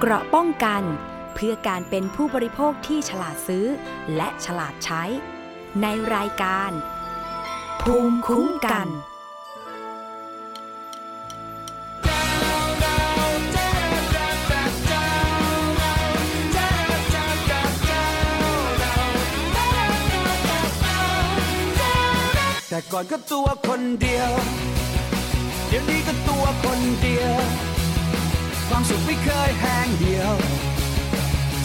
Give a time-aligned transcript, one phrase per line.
[0.00, 0.82] เกราะป้องกัน
[1.34, 3.66] เพื่อการเป็นผู้บริโภคที่ฉลาดซื้อ
[4.16, 5.02] และฉลาดใช้
[5.82, 6.70] ในรายการ
[7.82, 8.88] ภูมิคุ้มกัน
[22.68, 24.30] แต่ก่อนก็ตัวคนเดียว
[25.68, 27.36] เดี๋ยวนี้ก็ตัวคนเดียว
[28.68, 30.34] ความสุขไม่เคยแห้งเดียว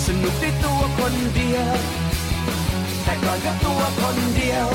[0.05, 1.75] สนุกได้ตัวคนเดียว
[3.03, 4.67] แต่ก่อนก็ตัวคนเดียว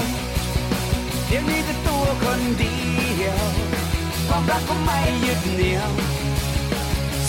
[1.26, 2.76] เดี๋ยวนี้ก็ตัวคนเดี
[3.22, 3.42] ยว
[4.28, 5.90] ความรักก็ไม่ยึดเหนี่ยว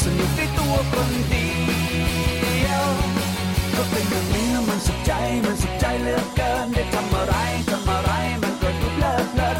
[0.01, 1.49] สนุกได้ตัวคนเดี
[2.67, 2.85] ยว
[3.75, 5.11] ก็เป็นอย่างนี้มันสุขใจ
[5.45, 7.35] มันสุขใจเหลือเกิน ได้ทำอะไร
[7.69, 8.11] ทำอะไร
[8.41, 9.57] มันก็ดูเลิดเลิน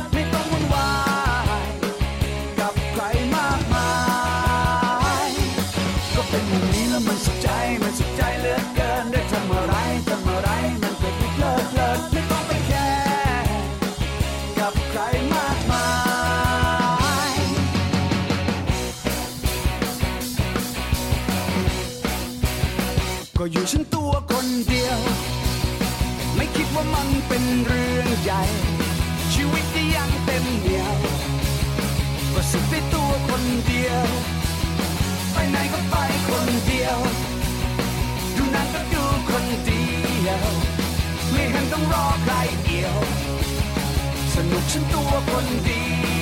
[23.51, 24.99] อยู่ฉันตัวคนเดียว
[26.35, 28.43] ไม่คิดว่ามันเป็นเรื่องใหญ่
[29.33, 30.97] ชีวิตก็ยังเต็มเหนียว
[32.33, 34.05] ก็สุขได้ตัวคนเดียว
[35.33, 35.95] ไปไหนก็ไป
[36.29, 36.97] คนเดียว
[38.35, 39.85] ดูหนังก็ดูคนเดี
[40.27, 40.45] ยว
[41.31, 42.33] ไม่เห็นต้องรอใคร
[42.65, 42.95] เดียว
[44.33, 46.16] สนุกฉันตัวคนเดียว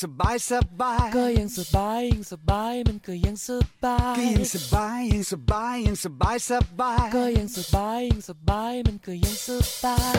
[0.00, 3.48] สบายสบายก็ยังสบายยังสบายมันก็ยังส
[3.82, 6.50] บายก็ยิ่งสบายยิ่งสบายยิ่งสบายส
[6.80, 9.48] บายก็ยังสบายยังสบายมันก็ยังส
[9.82, 10.18] บาย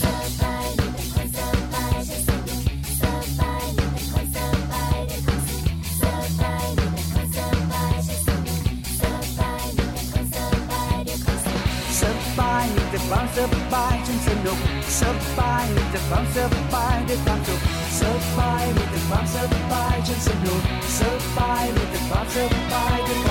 [0.00, 0.02] ส
[0.40, 1.38] บายมีแต่ความส
[1.72, 2.62] บายฉันสนุก
[3.00, 3.02] ส
[3.38, 4.38] บายมีแต่ความส
[4.70, 5.64] บายด้วยความสุข
[12.00, 12.02] ส
[12.38, 13.38] บายมีแต่ความส
[13.72, 14.58] บายฉันสนุก
[14.98, 15.02] ส
[15.38, 16.36] บายมีแต่ความส
[16.72, 17.53] บายด้วยความสุข
[18.04, 22.02] so fine with the bumps of the bike, just a blue, so fine with the
[22.10, 23.23] bumps of the bike.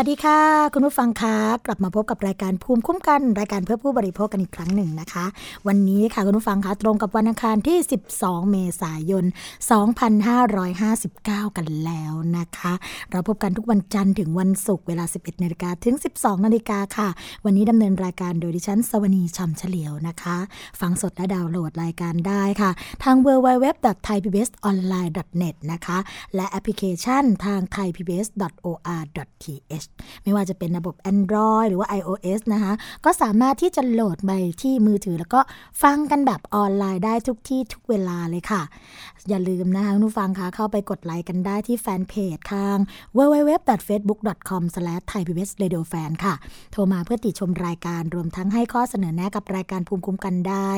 [0.00, 0.40] วัสดีค่ะ
[0.74, 1.36] คุณผู้ฟังคะ
[1.66, 5.24] กลับมาพบกับรายการภูมิคุ้มกันรายการเพื่อผู้บริโภคกันอีกครั้งหนึ่งนะคะ
[5.68, 7.78] วันนี้ค่ะคุณผู้ฟังคะตรงกับวันอังคารที่
[8.14, 9.24] 12 เมษายน
[10.80, 12.72] 2559 กันแล้วนะคะ
[13.10, 17.08] เราพบกันทุกวันจันทร์ถึงวันศุกร์เวลา 11นาฬิกาถึง 12นาฬิกาค่ะ
[17.44, 20.36] วันนี้ดำเนินรายการโดยดิฉันสวนีชำเฉลียวนะคะ
[20.80, 22.70] ฟังสดและดาวน์โหลดรายการได้ค่ะ
[23.04, 25.98] ทาง www.thaipbsonline.net นะคะ
[26.34, 29.87] และแอปพลิเคชันทาง thaipbs.or.th
[30.24, 32.72] ไม่ว่าจะเป็นระบบ Android หรือว่า iOS นะคะ
[33.04, 34.32] ก็สามารถที่จะโหลดไป
[34.62, 35.40] ที่มือถือ แล้วก็
[35.82, 38.62] ฟังกันแบบออนไลน์ได้ทุกที่ทุกเวลาเลยค่ะ
[39.28, 42.76] อย่าลืมนะคะคุณผู้ฟังคะเข้าไปกดไลค์กันได้ที่แฟนเพจทาง
[43.16, 46.34] www.facebook.com/thaipbsradiofan ค่ะ
[46.72, 50.70] โทรมาเพื่อติชมรายการรวมทั้งให้ข้อเสนอแนะกับรายการภูมิคุ้มกันได้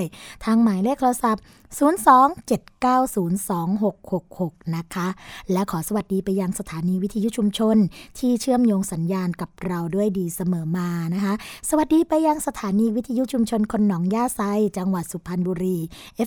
[0.45, 1.43] ทางหมายเลขโทรศัพท์
[1.79, 5.09] 02-7902666 นะคะ
[5.53, 7.77] และขอสวัสดีไปยังสถานีวิทยุชุมชน
[8.19, 11.35] ที่เชื่อมโยงสัญญญาณกับเราด้วยดีเสมอมานะคะ
[11.69, 14.41] สวัสดีไปยังสถานีวิทยุชุมชนคนหนองย่าไซ
[14.79, 15.79] จังหวัดสุพรรณบุรี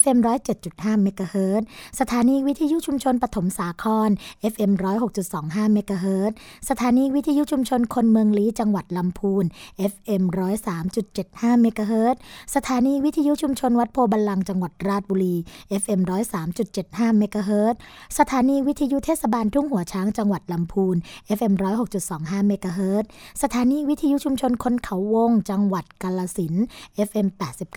[0.02, 0.18] FM
[0.60, 1.62] 107.5เมกะเฮิรต
[2.00, 4.10] สถานีวิทยุชุมชนปฐมสาคร
[4.54, 4.72] FM
[5.24, 6.32] 106.25เมกะเฮิรต
[6.70, 9.46] สถานีวิทยุชุมชนคนเมืองลี้จังหวัดลำพูน
[9.92, 10.24] FM
[10.94, 12.16] 103.75เมกะเฮิรต
[12.56, 15.36] สถานีวิทยุชุมชนวัดโพธิ์บัลลังก์จังหวัดราชบุรี
[15.82, 16.02] FM
[16.60, 17.76] 103.75เมกะเฮิรต
[18.18, 20.96] สถานีวิทยุเทศบาลทุ่งหัวช้างจังหวัดลำพูน
[21.38, 21.54] FM
[22.02, 23.04] 106.25เมกะเฮิรต
[23.42, 26.54] สถานีวิทยุชุมชนคนเขาวง จังหวัดกาฬสินธุ์
[27.08, 27.28] FM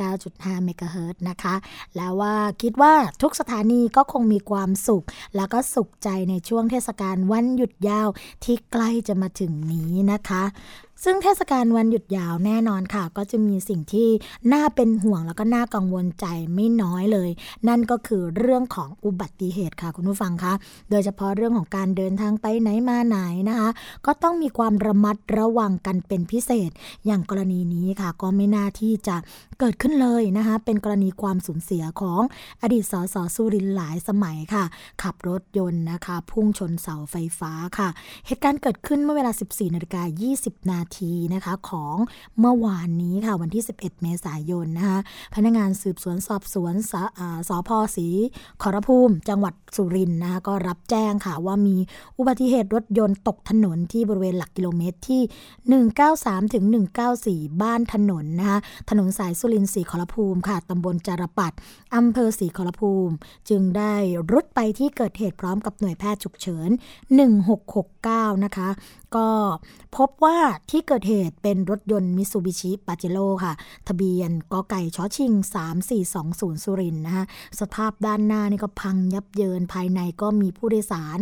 [0.09, 1.55] 89.5เมกะเฮิรตนะคะ
[1.97, 5.05] แล้วว่าคิดว่าทุกสถานีก็คงมีความสุข
[5.37, 8.09] แล้วก็สุขใจในช่วงเทศกาลวันหยุดยาว
[8.45, 10.43] ที่ใกล้จะมาถึงนี้นะคะ
[11.05, 14.09] ซึ่งเทศกาลวันหยุดยาวแน่นอนค่ะ ก็จะมีสิ่งที่
[14.53, 17.31] น่าเป็นห่วงแล้วก็น่ากังวลใจไม่น้อยเลย
[17.69, 20.53] นั่นก็คือเรื่องของอุบัติเหตุค่ะคุณผู้ฟังคะ
[20.91, 23.69] โดยเฉพาะเรื่องของการเดินทางไปไหนมาไหนนะคะ
[24.07, 26.71] ก็ต้องมีความระมัดระวังกันเป็นพิเศษ
[27.07, 29.17] อย่างกรณีนี้ค่ะ ก็ไม่น่าที่จะ
[29.61, 32.21] เกิดขึ้นเลยนะคะ เป็นกรณีความสูญเสียของ
[32.63, 34.65] อดีตสสสุรินทร์หลายสมัยค่ะ
[35.03, 37.89] ขับรถยนต์นะคะ พุ่งชนเสาไฟฟ้าค่ะ
[38.27, 40.03] เหตุการณ์เกิดขึ้นเมื่อเวลา 14นาฬิกา
[40.37, 41.97] 20นาทีนะคะของ
[42.41, 44.99] เมื่อวานนี้ค่ะวันที่ 11 เมษายนนะคะ
[45.35, 48.09] พนักงานสืบสวนสอบสวนสอ่าสพศรี
[48.63, 51.77] ขอรภูมิ จังหวัดสุรินทร์นะคะก็รับแจ้งค่ะว่ามี
[52.19, 55.23] อุบัติเหตุรถยนต์ตกถนนที่บริเวณหลักกิโลเมตรที่
[55.87, 56.65] 193ถึง
[57.13, 58.59] 194 บ้านถนนนะคะ
[58.91, 61.53] ถนนสายสุรินทร์ศรีขอรภูมิค่ะตำบลจารปัด
[61.97, 63.15] อำเภอศรีขอรภูมิ
[63.49, 63.95] จึงได้
[64.33, 66.71] รุดไปที่เกิดเหตุพร้อมกับหน่วยแพทย์ฉุกเฉิน
[67.57, 68.69] 1669 นะคะ
[69.17, 69.29] ก็
[69.97, 70.39] พบว่า
[70.71, 73.53] ที่ที่เกิดเหตุเป็นรถยนต์มิซูบิชิปาเจโร่ค่ะ
[73.89, 75.33] ทะเบียนกอไก่ชอชิง
[75.99, 77.25] 3420 สุรินทร์นะคะ
[77.61, 81.19] สภาพด้านหน้านี่ก็พังยับเยินภายในก็มีผู้โดยสาร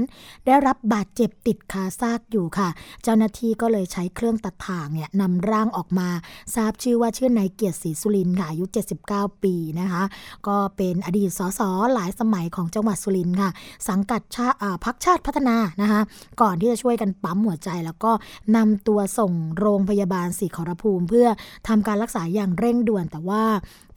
[0.46, 2.68] ได้รับบาดเจ็บติดคาซากอยู่ค่ะ
[3.02, 6.08] เจ้าหน้าที่ก็เลยใช้เครื่องตัดถ่างเนี่ยนำร่างออกมา
[6.54, 8.64] ทราบชื่อว่าชื่อนายเกียรติศรีสุรินค่ะอายุ
[9.04, 10.02] 79 ปีนะคะ
[10.46, 11.60] ก็เป็นอดีตสส
[11.94, 13.50] หลายสมัยของจังหวัดสุรินค่ะ
[13.88, 16.00] สังกัดชาอ่าพักชาติพัฒนานะคะ
[16.40, 18.12] ก่อนที่จะช่วยกันปั๊มหัวใจแล้วก็
[18.56, 21.28] นำตัวส่งโรงพยาบาลศรีขอรภูมิ เพื่อ
[21.68, 23.44] ทำการรักษาอย่างเร่งด่วน แต่ว่า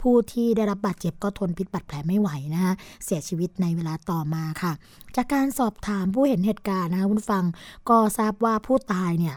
[0.01, 2.73] ผู้ที่ได้รับบาดเจ็บก็ทนพิษบาดแผลไม่ไหวนะคะ
[3.05, 4.73] เสียชีวิตในเวลาต่อมาค่ะ
[5.15, 7.45] จากการสอบถามผู้เห็นเหตุการณ์นะคะคุณฟัง
[7.89, 9.35] ก็ทราบว่าผู้ตายเนี่ย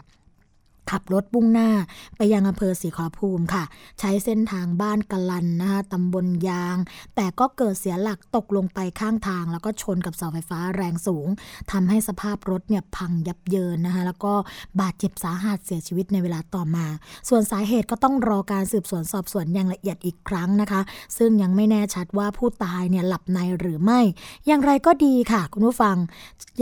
[0.89, 1.69] ขับรถบุ่งหน้า
[2.17, 3.63] ไปยังอำเภอศรีขอภูมิค่ะ
[3.99, 6.77] ใช้เส้นทางบ้านกะลันนะคะตำบลยาง
[7.15, 11.27] แต่ก็เกิดเสียหลักตกลงไปข้างทาง แล้วก็ชนกับเสาไฟฟ้าแรงสูง
[11.71, 14.33] ทำให้สภาพรถเนี่ยพังยับเยินนะคะแล้วก็
[14.81, 16.85] บาดเจ็บสาหัสเสียชีวิตในเวลาต่อมา
[17.29, 20.81] ส่วนสาเหตุก็ต้องรอการสืบสวนสอบสวนอย่างละเอียดอีกครั้งนะคะ
[21.17, 23.99] ซึ่งยังไม่แน่ชัดว่าผู้ตายเนี่ยหลับในหรือไม่
[24.47, 25.97] อย่างไรก็ดีค่ะ คุณผู้ฟัง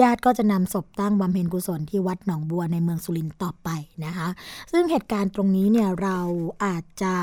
[0.02, 3.70] ญาติก็จะนำศพตั้งบำเพ็ญกุศลที่วัดหนองบัวในเมืองสุรินทร์ต่อไป
[4.06, 4.30] นะคะ
[4.72, 6.20] ซึ่งเหตุการณ์ตรงนี้เนี่ยเรา
[6.66, 7.14] อาจจะ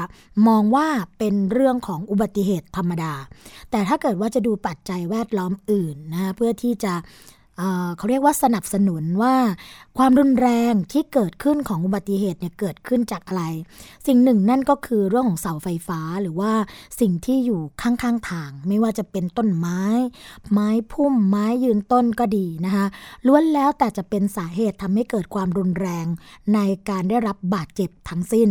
[0.48, 0.86] มองว่า
[1.18, 3.14] เป็นเรื่องของอุบัติเหตุธรรมดา
[3.70, 6.94] แต่ถ้าเกิดว่าจะดูปัจจัยแวดล้อมอื่นนะะเพื่อที่จะ
[7.96, 9.34] เขาเรียกว่าสนับสนุนว่า
[9.98, 13.44] ความรุนแรงที่เกิดขึ้นของอุบัติเหตุเนี่ยเกิดขึ้นจากอะไร
[14.06, 16.52] สิ่งหนึ่งนั่นก็คือเรื่องของเสาไฟฟ้าหรือว่า
[17.00, 19.82] สิ่งที่อยู่ข้างๆทาง ไม่ว่าจะเป็นต้นไม้
[20.52, 22.86] ไม้พุ่มไม้ยืนต้นก็ดีนะคะ
[23.26, 26.06] ล้วนแล้วแต่จะเป็นสาเหตุทำให้เกิดความรุนแรง
[26.54, 28.48] ในการได้รับบาดเจ็บทั้งสิ้น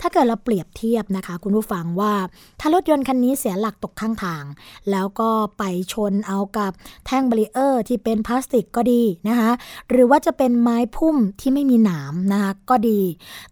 [0.00, 2.12] ถ้าเกิดเราเปรียบเทียบนะคะ คุณผู้ฟังว่า
[2.60, 4.44] ถ้ารถยนต์คันนี้เสียหลักตกข้างทาง
[4.90, 5.62] แล้วก็ไป
[5.92, 6.72] ชนเอากับ
[7.06, 9.50] แท่ง barrier ที่เป็นพลาสติกก็ดีนะคะ
[9.90, 13.00] หรือว่าจะเป็นไม้พุ่มที่ไม่มีหนามนะคะก็ดี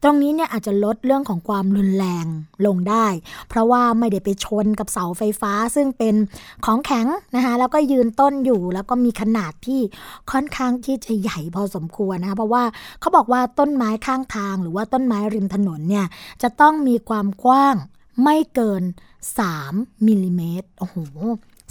[0.03, 2.27] ตรงนี้เนี่ยอาจจะลดเรื่องของความรุนแรง
[2.67, 3.07] ลงได้
[3.49, 6.15] เพราะว่าไม่ได้ไปชนกับเสาไฟฟ้า ซึ่งเป็น
[6.65, 9.81] ของแข็งนะคะแล้วก็ยืนต้นอยู่แล้วก็มีขนาดที่
[10.33, 12.65] ค่อนข้างที่จะใหญ่พอสมควรนะคะเพราะว่า
[13.01, 16.07] เขาบอกว่าต้นไม้ข้างทาง หรือว่าต้นไม้ริมถนนเนี่ย
[16.43, 17.77] จะต้องมีความกว้าง
[18.23, 18.83] ไม่เกิน
[19.45, 20.97] 3มิลลิเมตรโอ้โห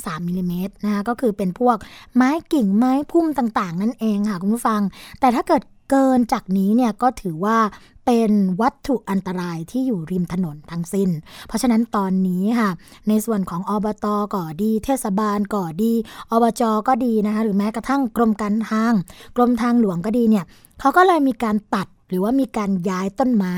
[0.09, 1.77] 3มิลลิเมตรนะคะก็คือเป็นพวก
[2.15, 4.81] ไม้กิ่งไม้พุ่มต่างๆ นั่นเองค่ะคุณผู้ฟัง
[5.19, 7.57] แต่ถ้าเกิดเกินจากนี้เนี่ยก็ถือว่า
[8.05, 8.31] เป็น
[8.62, 11.09] วัตถุอันตรายที่อยู่ริมถนนทั้งสิ้น
[11.47, 12.69] เพราะฉะนั้นตอนนี้ค่ะ
[13.07, 15.93] ในส่วนของอบตก่อดี เทศบาลก่อดี
[16.31, 18.93] อบจก็ดีนะคะ หรือแม้กระทั่งกรมการทาง
[19.35, 20.45] กรมทางหลวงก็ดีเนี่ย
[20.79, 23.55] เขาก็เลยมีการตัด หรือว่ามีการย้ายต้นไม้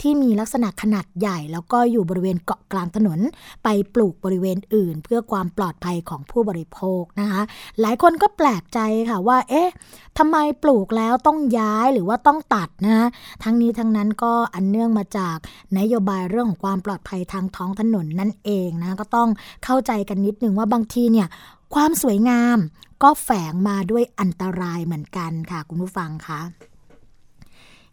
[0.00, 3.20] ที่มีลักษณะขนาดใหญ่ แล้วก็อยู่บริเวณเกาะกลางถนน
[3.64, 7.42] ไปปลูกบริเวณอื่น เพื่อความปลอดภัยของผู้บริโภคนะคะ
[7.80, 8.78] หลายคนก็แปลกใจ
[9.10, 9.70] ค่ะว่า เอ๊ะ
[10.18, 13.08] ทำไมปลูกแล้วต้องย้ายหรือว่าต้องตัดนะ
[13.42, 15.36] ทั้งนี้ทั้งนั้นก็อันเนื่องมาจาก
[15.78, 19.28] นโยบายเรื่องของความปลอดภัยทางท้องถนนนั่นเองนะก็ต้อง
[19.64, 21.28] เข้าใจกันนิดนึงว่าบางทีเนี่ย
[21.74, 22.58] ความสวยงาม
[23.02, 26.40] ก็แฝงมาด้วยอันตรายเหมือนกันค่ะ คุณผู้ฟังคะ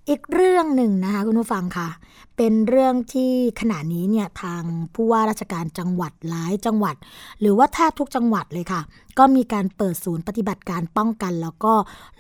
[0.10, 1.90] อีกเรื่องหนึ่งนะคะคุณผู้ฟังค่ะ
[2.38, 6.96] เป็นเรื่องที่ขณะนี้เนี่ยทางผู้ว่าราชการจังหวัดหลายจังหวัด
[7.40, 8.82] หรือว่าแทบทุกจังหวัดเลยค่ะ
[9.20, 11.74] ก็มีการเปิดศูนย์ปฏิบัติการป้องกัน แล้วก็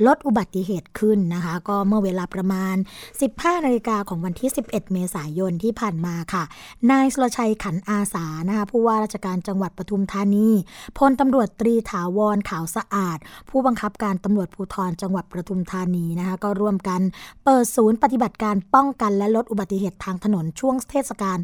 [0.05, 2.75] ลดอุบัติเหตุขึ้นนะคะ ก็เมื่อเวลาประมาณ
[3.19, 6.43] 15นาฬิกาของวันที่ 11 เมษายนที่ผ่านมาค่ะ
[6.91, 10.49] นายสุรชัยขันอาสานะคะผู้ว่าราชการจังหวัดปทุมธานี
[10.97, 13.17] พลตำรวจตรีถาวรขาวสะอาด
[13.49, 17.01] ผู้บังคับการตำรวจภูธรจังหวัดปทุมธานีนะคะก็ร่วมกัน
[17.45, 21.37] เปิดศูนย์ปฏิบัติการป้องกันและลดอุบัติเหตุทางถนนช่วงเทศกาล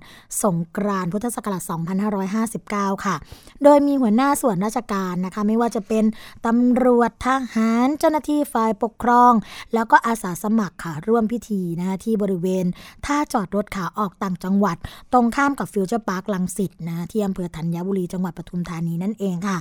[0.43, 1.61] สงกรานต์พุทธศักราช
[2.33, 3.15] 2559 ค่ะ
[3.63, 6.03] โดยมีหัวหน้าส่วนราชการนะคะ ไม่ว่าจะเป็น
[6.45, 9.33] ตำรวจทหารเจ้าหน้าที่ฝ่ายปกครอง
[9.73, 12.65] แล้วก็อาสาสมัครค่ะร่วมพิธีนะคะที่บริเวณ
[13.05, 14.77] ท่าจอดรถขาออกต่างจังหวัด
[15.13, 19.57] ตรงข้ามกับฟิวเจอร์พาร์คลังสิตนะที่อำเภอธัญบุรีจังหวัดปทุมธานีนั่นเองค่ะ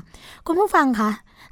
[0.46, 1.10] คุณผู้ฟังคะ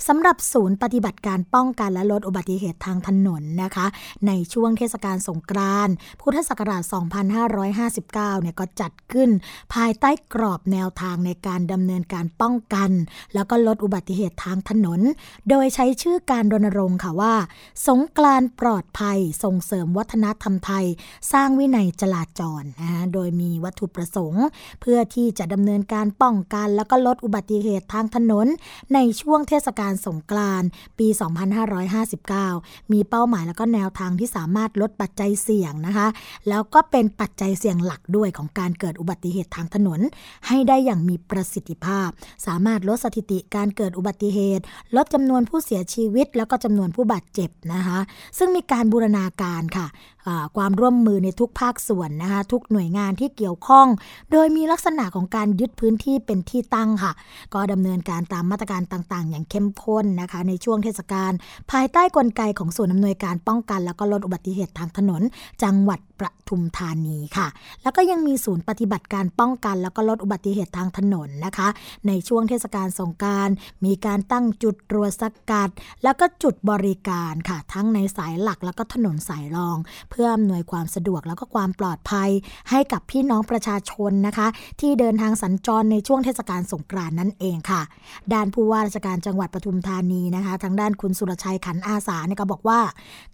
[0.09, 3.87] สำหรับศูนย์ปฏิบัติการป้องกันและลดอุบัติเหตุทางถนนนะคะ
[4.27, 6.83] ในช่วงเทศกาลสงกรานต์พุทธศักราช
[7.49, 9.31] 2559 เนี่ยก็จัดขึ้น
[9.75, 12.91] ภายใต้กรอบแนวทางในการดำเนินการป้องกัน
[13.35, 15.01] แล้วก็ลดอุบัติเหตุทางถนน
[15.51, 17.35] โดยใช้ชื่อการรณรงค์ค่ะว่า
[17.89, 20.87] สงกรานต์ปลอดภัยส่งเสริมวัฒนธรรมไทย
[21.33, 24.47] สร้างวินัยจราจรนะโดยมีวัตถุประสงค์
[24.81, 28.47] เพื่อที่จะดำเนินการป้องกัน แล้วก็ลดอุบัติเหตุทางถนน
[28.95, 31.09] ในช่วงเทศกาลสงกรานต์ปี
[31.81, 36.09] 2559 มีเป้าหมายแล้วก็แนวทางที่สามารถลดปัจจัยเสี่ยงนะคะ
[36.49, 40.01] แล้วก็เป็นปัจจัยเสี่ยงหลักด้วยของการเกิดอุบัติเหตุทางถนน
[40.49, 42.09] ให้ได้อย่างมีประสิทธิภาพ
[42.47, 44.65] สามารถลดสถิติการเกิดอุบัติเหตุ
[44.97, 47.99] ลดจำนวนผู้เสียชีวิต แล้วก็จำนวนผู้บาดเจ็บนะคะ
[48.39, 49.87] ซึ่งมีการบูรณาการค่ะ
[50.57, 53.87] ความร่วมมือในทุกภาคส่วนนะคะทุกหน่วยงานที่เกี่ยวข้อง
[54.33, 57.13] โดยมีลักษณะของการยึดพื้นที่เป็นที่ตั้งค่ะ
[57.55, 61.33] ก็ดำเนินการตามมาตรการต่างๆ อย่างเข้มข้นนะคะ ในช่วงเทศกาล
[61.71, 65.23] ภายใต้กลไกของส่วนอำนวยการป้องกัน แล้วก็ลดอุบัติเหตุทางถนน
[65.63, 67.47] จังหวัด ปทุมธานีค่ะ
[67.83, 71.69] แล้วก็ยังมีศูนย์ปฏิบัติการป้องกัน แล้วก็ลดอุบัติเหตุทางถนนนะคะ
[72.07, 73.49] ในช่วงเทศกาลสงการ
[73.85, 75.69] มีการตั้งจุดตรวจสกัด
[76.03, 79.77] แล้วก็จุดบริการค่ะ ทั้งในสายหลักแล้วก็ถนนสายรอง
[80.11, 82.31] เพื่ออำนวยความสะดวกแล้วก็ความปลอดภัย
[82.71, 84.47] ให้กับพี่น้องประชาชนนะคะ
[84.81, 87.83] ที่เดินทางสัญจรในช่วงเทศกาลสงกรานต์นั่นเองค่ะ
[88.33, 92.81] ด้านผู้ว่าราชการจังหวัดปทุมธานีนะคะ ทางด้านคุณสุรชัยขันอาสาเนี่ยก็บอกว่า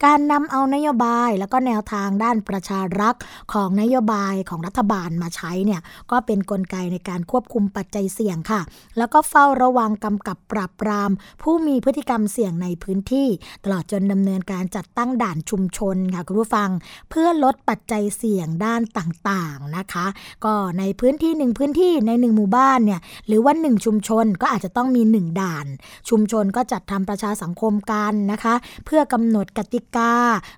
[0.04, 3.16] การนำเอานโยบายแล้วก็แนวทางด้านประชารัก
[3.52, 5.80] ของนโยบายของรัฐบาลมาใช้เนี่ย
[6.10, 8.60] ก็เป็นนกลไกในการควบคุมปัจจัยเสี่ยงค่ะ
[8.98, 11.10] แล้วก็เฝ้าระวังกำกับปราบปราม
[11.42, 13.28] ผู้มีพฤติกรรมเสี่ยงในพื้นที่
[13.64, 16.70] ตลอดจนดำเนินการจัดตั้งด่านชุมชนค่ะคุณผู้ฟัง
[17.10, 20.06] เพื่อลดปัจจัยเสี่ยงด้านต่างๆนะคะ
[20.44, 25.66] ก็ในพื้นที่หนึ่งพื้นที่ในหนึ่งหมู่บ้านเนี่ยหรือว่าหนึ่งชุมชนก็อาจจะต้องมีหนึ่งด่าน
[26.08, 28.54] ชุมชนก็จัดทำประชาสังคมกันนะคะ
[28.84, 30.12] เพื่อกำหนดกติกา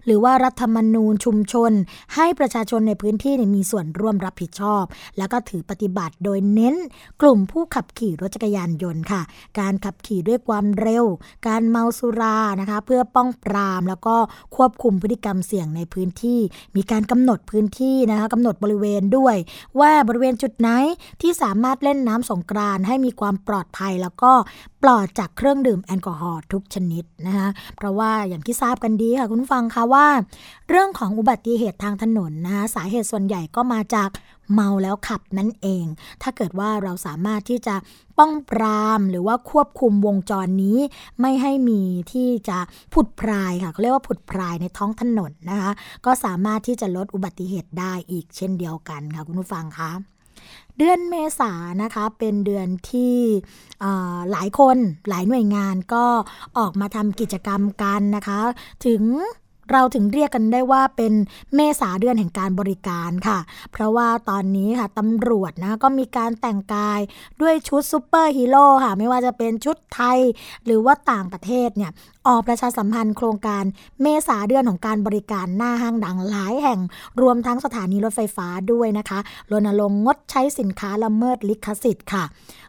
[0.05, 1.73] หรือว่ารัฐธรรมนูญชุมชน
[2.15, 4.85] ให้ประชาชนในพื้นที่มีส่วนร่วมรับผิดชอบ
[5.19, 6.75] แล้วก็ถือปฏิบัติโดยเน้น
[7.23, 9.23] กลุ่มผู้ขับขี่รถจักรยานยนต์ค่ะ
[9.59, 11.05] การขับขี่ด้วยความเร็ว
[11.49, 14.17] การเมาสุรานะคะ เพื่อป้องปรามแล้วก็
[14.57, 16.41] ควบคุมพฤติกรรมเสี่ยงในพื้นที่
[16.77, 19.37] มีการกำหนดพื้นที่นะคะกำหนดบริเวณด้วย
[19.81, 20.69] ว่าบริเวณจุดไหน
[21.23, 24.33] ที่สามารถเล่นน้ำสงกรานให้มีความปลอดภัยแล้วก็
[24.83, 30.07] ปลอดจากเครื่องดื่มแอลกอฮอล์ทุกชนิดนะคะเพราะว่าอย่างที่ทราบกันดีค่ะคุณฟังคะว่า
[30.69, 34.09] เรื่องของอุบัติเหตุทางถนนนะคะสาเหตุส่วนใหญ่ก็มาจาก
[34.55, 35.85] เมาแล้วขับนั่นเอง
[36.23, 37.75] ถ้าเกิดว่าเราสามารถที่จะ
[38.19, 40.79] ป้องปรามหรือว่าควบคุมวงจรนี้
[41.21, 41.83] ไม่ให้มี
[42.13, 42.59] ที่จะ
[42.95, 45.71] ผุดพรายค่ะเขาเรียกว่าผุดพรายในท้องถนนนะคะ
[46.05, 49.91] ก็สามารถที่จะลดอุบัติเหตุได้อีกเช่นเดียวกันค่ะคุณผู้ฟังคะ
[50.79, 53.17] เดือนเมษานะคะเป็นเดือนที่
[54.31, 54.77] หลายคน
[55.09, 56.05] หลายหน่วยงานก็
[56.59, 58.39] ออกมาทำกิจกรรมกันนะคะ
[58.87, 59.03] ถึง
[59.73, 61.13] เราถึงเรียกกันได้ว่าเป็น
[61.55, 63.39] เมษาเดือนแห่งการบริการค่ะ
[63.73, 67.01] เพราะว่าตอนนี้ค่ะตำรวจนะก็มีการแต่งกาย
[67.41, 70.19] ด้วยชุดซูเปอร์ฮีโร่ค่ะ ไม่ว่าจะเป็นชุดไทย
[70.65, 71.93] หรือว่าต่างประเทศเนี่ย
[72.29, 73.65] ออกประชาสัมพันธ์โครงการ
[74.03, 76.81] เมษาเดือนของการบริการหน้าห้างดังหลายแห่ง
[77.21, 79.19] รวมทั้งสถานีรถไฟฟ้าด้วยนะคะ
[79.51, 82.25] รณรงค์งดใช้สินค้าละเมิดลิขสิทธิ์ค่ะ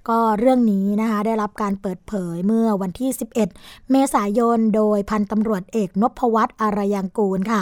[0.10, 3.10] ก็เรื่องนี้นะคะได้รับการเปิดเผยเมื่อวันที่
[3.46, 7.62] 11 เมษายน โดยพันตำรวจเอกนพวัตรอารยังกูลค่ะ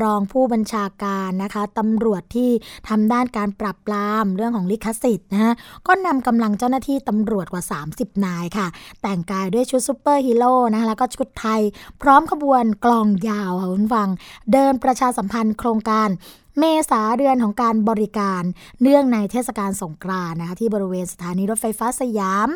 [0.00, 2.50] รองผู้บัญชาการนะคะตำรวจที่
[2.88, 5.52] ทำด้านการปราบปรามเรื่องของลิขสิทธิ์นะคะ
[5.86, 7.62] ก็นำกำลังเจ้าหน้าที่ตำรวจกว่า
[7.94, 8.66] 30 นายค่ะ
[9.02, 11.60] แต่งกายด้วยชุดซูเปอร์ฮีโร่นะคะแล้วก็ชุดไทย
[12.02, 14.08] พร้อมขบวนกลองยาวค่ะคุณฟัง
[14.52, 16.08] เดินประชาสัมพันธ์โครงการ
[16.58, 18.42] เมษาเดือนของการบริการ
[18.82, 22.48] เนื่องในเทศกาลสงกรานต์นะคะที่บริเวณสถานีรถไฟฟ้าสยาม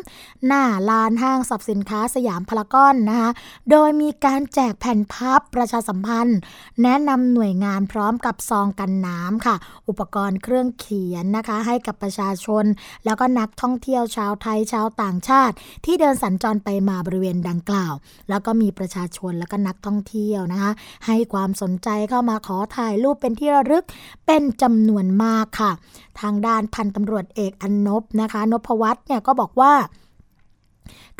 [0.47, 3.29] หน้าลานห้างสรรพสินค้าสยามพารากอนนะคะ
[3.71, 6.39] โดยมีการแจกแผ่นพับประชาสัมพันธ์
[6.83, 9.55] แนะนำหน่วยงานพร้อมกับซองกันน้ำค่ะ
[9.89, 12.65] อุปกรณ์เครื่องเขียนนะคะ ให้กับประชาชน
[13.05, 17.93] แล้วก็นักท่องเที่ยวชาวไทยชาวต่างชาติ ที่เดินสัญจรไปมาบริเวณดังกล่าว
[18.29, 20.71] แล้วก็มีประชาชนแล้วก็นักท่องเที่ยวนะคะ
[21.05, 23.85] ให้ความสนใจเข้ามาขอถ่ายรูปเป็นที่ระลึก
[24.25, 25.71] เป็นจำนวนมากค่ะ
[26.19, 29.73] ทางด้านพันตำรวจเอกอนนบนะคะนพวัฒน์เนี่ยก็บอกว่า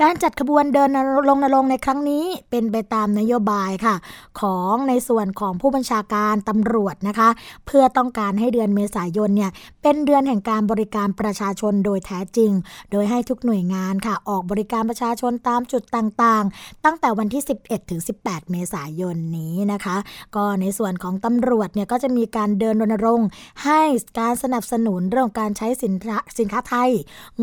[0.03, 0.89] การจัดขบวนเดิน
[1.29, 3.96] ลงนรงในครั้งนี้เป็นไปตามนโยบายค่ะ
[4.39, 7.29] ของในส่วนของผู้บัญชาการตำรวจนะคะ
[7.65, 9.51] เพื่อต้องการให้เดือนเมษายนเนี่ย
[9.82, 12.51] เป็นเดือนแห่งการบริการประชาชนโดยแท้จริง
[12.91, 19.98] โดยให้ทุกหน่วยงานค่ะ ออกบริการประชาชนตามจุดต่างๆ ตั้งแต่วันที่ 11 ถึง 18 เมษายนนี้นะคะ
[20.36, 23.27] ก็ในส่วนของตำรวจเนี่ยก็จะมีการเดินรณรงค์
[23.63, 23.82] ให้
[24.20, 26.89] การสนับสนุนเรื่องการใช้สินค้าสินค้าไทย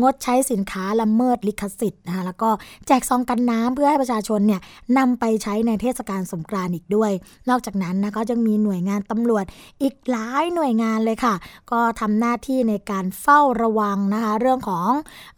[0.01, 2.46] งดใช้สินค้าละเมิดลิขสิทธิ์นะคะแล้วก็
[2.87, 4.61] แจกซองกันน้ำเพื่อให้ประชาชนเนี่ย
[4.97, 7.11] นำไปใช้ในเทศกาลสงกรานต์อีกด้วย
[7.49, 9.45] นอกจากนั้นนะก็ยังมีหน่วยงานตำรวจ
[9.81, 11.35] อีกหลายหน่วยงานเลยค่ะ
[11.71, 14.89] ก็ทำหน้าที่ในการเฝ้าระวังนะคะ เรื่องของ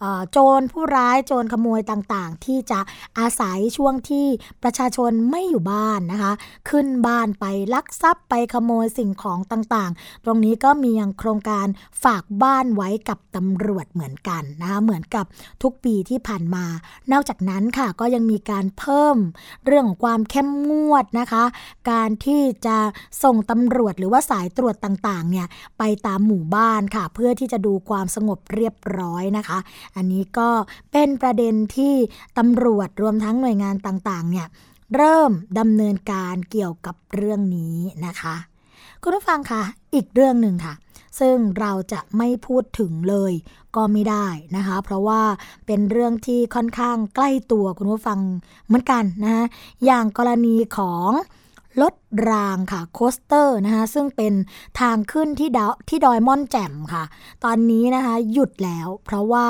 [0.03, 2.79] ออโจรผู้ร้ายโจรขโมยต่างๆ ที่จะ
[3.19, 4.27] อาศัยช่วงที่
[4.63, 6.33] ประชาชนไม่อยู่บ้านนะคะ
[6.69, 11.67] ขึ้นบ้านไปลักทรัพย์ไปขโมยสิ่งของต่างๆ ตรงนี้ก็มีอย่างโครงการ
[12.03, 15.25] ฝากบ้านไว้กับตำรวจเหมือนกันนะคะเหมือนกับ
[15.63, 16.65] ทุกปีที่ผ่านมา
[17.11, 19.17] นอกจากนั้นค่ะก็ยังมีการเพิ่ม
[19.65, 21.43] เรื่องของความเข้มงวดนะคะ
[21.91, 22.77] การที่จะ
[23.23, 29.59] ส่งตำรวจหรือว่าสายตรวจต่างๆเนี่ยไปตามหมู่บ้านค่ะ เพื่อที่จะดูความสงบเรียบร้อยนะคะ
[29.95, 30.49] อันนี้ก็
[30.91, 31.93] เป็นประเด็นที่
[32.37, 34.47] ตำรวจรวมทั้งหน่วยงานต่างๆเนี่ย
[34.95, 38.35] เริ่มดำเนินการเกี่ยวกับเรื่องนี้นะคะ
[39.03, 39.61] คุณผู้ฟังคะ
[39.93, 40.73] อีกเรื่องหนึ่งค่ะ
[41.19, 43.33] ซึ่งเราจะไม่พูดถึงเลย
[43.75, 45.21] ก็ไม่ได้นะคะ เพราะว่า
[45.65, 48.19] เป็นเรื่องที่ค่อนข้างใกล้ตัวคุณผู้ฟัง
[48.67, 49.45] เหมือนกันนะะ
[49.85, 51.09] อย่างกรณีของ
[51.81, 51.93] รถ
[52.29, 54.33] รางค่ะโคสเตอร์นะคะซึ่งเป็น
[54.79, 57.03] ทางขึ้นที่ดาวที่ดอยม่อนแจ่มค่ะ
[57.43, 59.47] ตอนนี้นะคะหยุดแล้ว เพราะว่า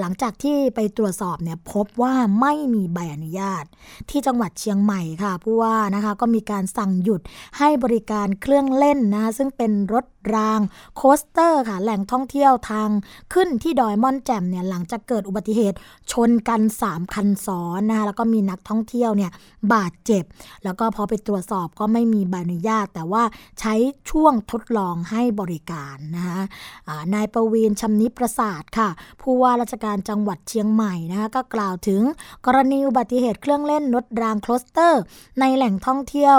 [0.00, 3.64] หลังจากที่ไปตรวจสอบเนี่ยพบว่าไม่มีใบอนุญาต
[4.10, 7.20] ที่จังหวัดเชียงใหม่ค่ะผู้ว่านะคะก็มีการสั่งหยุด
[7.58, 10.60] ให้บริการเครื่องเล่นนะคะซึ่งเป็นรถราง
[10.96, 12.88] โคสเตอร์ค่ะแหล่งท่องเที่ยวทาง
[13.32, 15.76] ขึ้นที่ดอยม่อนแจ่มเนี่ยหลังจากเกิดอุบัติเหตุ
[16.12, 19.30] ชนกัน 3 คันซ้อนนะคะแล้วก็มีนักท่องเที่ยวเนี่ย
[19.72, 20.24] บาดเจ็บ
[20.64, 23.22] แล้วก็พอไปตรวจสอบก็ไม่มีใบอนุญาต แต่ว่า
[23.60, 23.74] ใช้
[24.10, 26.40] ช่วงทดลองให้บริการนะคะ
[27.14, 28.88] นายประวีนชำนิประสาทค่ะ
[29.20, 32.02] ผู้ว่าราชการจังหวัดเชียงใหม่นะคะก็กล่าวถึง
[32.46, 35.02] กรณีอุบัติเหตุเครื่องเล่นรถรางโคสเตอร์
[35.40, 36.38] ในแหล่งท่องเที่ยว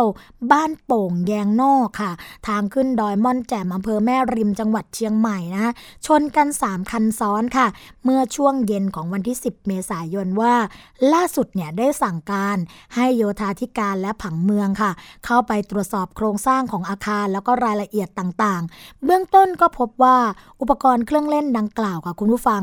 [0.51, 2.11] บ้านโป่งแยงนอกค่ะ
[2.47, 5.73] ทางขึ้นดอยม่อนแจ่มอำเภอแม่ริมจังหวัดเชียงใหม่นะ
[6.05, 7.67] ชนกัน 3 คันซ้อนค่ะ
[8.03, 10.53] เมื่อช่วงเย็นของวันที่ 10 เมษายนว่า
[11.13, 12.57] ล่าสุดเนี่ยได้สั่งการ
[12.95, 14.91] ให้โยธาธิการและผังเมืองค่ะ
[15.31, 20.17] เข้าไปตรวจสอบโครงสร้างของอาคารแล้วก็รายละเอียดต่างๆ เบื้องต้นก็พบว่า
[20.61, 22.61] อุปกรณ์เครื่องเล่นดังกล่าวค่ะคุณผู้ฟัง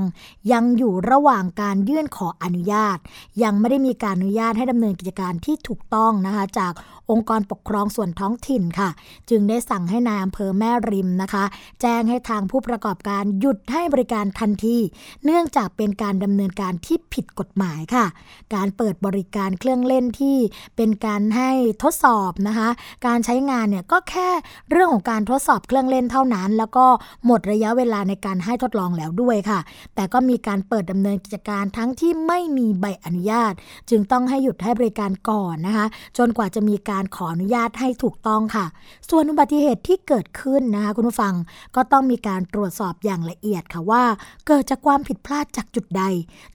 [0.52, 2.98] ยังอยู่ระหว่างการยื่นขออนุญาต
[3.42, 6.72] ยังไม่ได้มีการอนุญาตให้ดำเนินกิจการที่ถูกต้องนะคะจาก
[7.10, 8.90] องค์กรปกครองส่วนท้องถิ่นค่ะ
[9.30, 11.44] จึงได้สั่งให้นายอำเภอแม่ริมนะคะ
[11.80, 14.76] แจ้งให้ทางผู้ประกอบการหยุดให้บริการทันที
[15.24, 18.06] เนื่องจากเป็นการดำเนินการที่ผิดกฎหมายค่ะ
[18.54, 20.36] การเปิดบริการเครื่องเล่นที่
[20.76, 21.50] เป็นการให้
[21.82, 22.68] ทดสอบนะคะ
[23.06, 24.28] การใช้งานเนี่ยก็แค่
[24.70, 26.86] เรื่องของการทดสอบเครื่องเล่นเท่านั้น แล้วก็
[27.26, 29.60] หมดระยะเวลาในการให้ทดลองแล้วด้วยค่ะ
[29.94, 33.52] แต่ก็มีการเปิดดำเนินกิจการทั้งที่ไม่มีใบอนุญาต
[33.90, 35.86] จึงต้องให้หยุดให้บริการก่อนนะคะ
[36.18, 38.66] จนกว่าจะมีการการขออนุญาตให้ถูกต้องค่ะ
[39.10, 41.34] ส่วนอุบัติเหตุที่เกิดขึ้นนะคะคุณผู้ฟัง
[41.76, 44.02] ก็ต้องมีการตรวจสอบอย่างละเอียดค่ะว่า
[44.46, 46.02] เกิดจากความผิดพลาดจากจุดใด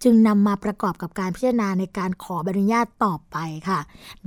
[0.03, 3.37] จึงนำมาประกอบกับการพิจารณาในการขอใบอนุญาตต่อไป
[3.69, 3.79] ค่ะ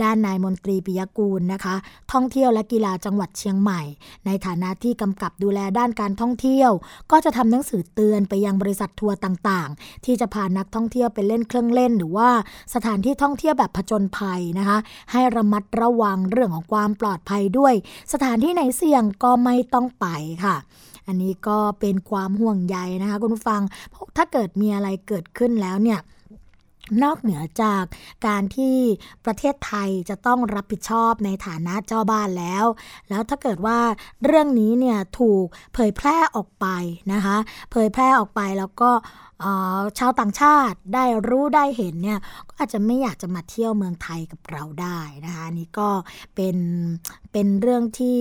[0.03, 1.75] ด้านนายมนตรีปิยกูลนะคะ
[2.13, 3.81] ท่องเที่ยวและกีฬาจังหวัดเชียงใหม่
[4.27, 6.71] ในฐานะที่กำกับดูแลด้านการท่องเที่ยว
[7.11, 12.29] ก็จะทำหนังสือเตือนไปยังบริษัททัวร์ต่างๆ ที่จะพานักท่องเที่ยวไปเล่นเครื่องเล่น หรือว่า
[12.75, 14.79] สถานที่ท่องเที่ยวแบบผจญภัยนะคะ
[15.13, 17.75] ให้ระมัดระวังเรื่องของความปลอดภัยด้วย
[18.13, 20.07] สถานที่ไหนเสี่ยงก็ไม่ต้องไป
[20.45, 20.57] ค่ะ
[21.07, 23.61] อันนี้ก็เป็นความห่วงใยนะคะคุณผู้ฟัง
[24.17, 25.99] ถ้าเกิดมีอะไรเกิดขึ้นแล้วเนี่ย
[27.03, 27.85] นอกเหนือจาก
[28.27, 28.77] การที่
[29.25, 32.65] ประเทศไทยจะต้องรับผิดชอบในฐานะเจ้าบ้านแล้ว
[33.09, 33.79] แล้วถ้าเกิดว่า
[34.25, 36.67] เรื่องนี้เนี่ยถูกเผยแพร่ออกไป
[37.13, 37.37] นะคะ
[37.71, 38.91] เผยแพร่ออกไปแล้วก็
[39.99, 42.19] ชาวต่างชาติได้รู้ได้เห็นเนี่ย
[42.49, 45.89] ก็อาจจะไม่อยากจะมาเที่ยวเมืองไทยกับเราได้นะคะ นี่ก็
[46.35, 46.57] เป็น
[47.33, 48.21] เป็นเรื่องที่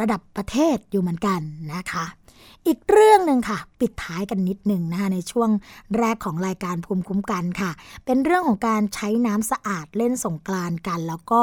[0.00, 1.40] ระดับประเทศอยู่เหมือนกัน
[1.74, 2.04] นะคะ
[2.66, 5.50] อีกเรื่องหนึ่งค่ะ ปิดท้ายกันนิดหนึ่งนะคะในช่วง
[5.98, 7.70] แรกของรายการภูมิคุ้มกันค่ะ
[8.04, 11.42] เป็นเรื่องของการใช้น้ำสะอาดเล่นสงกรานกัน แล้วก็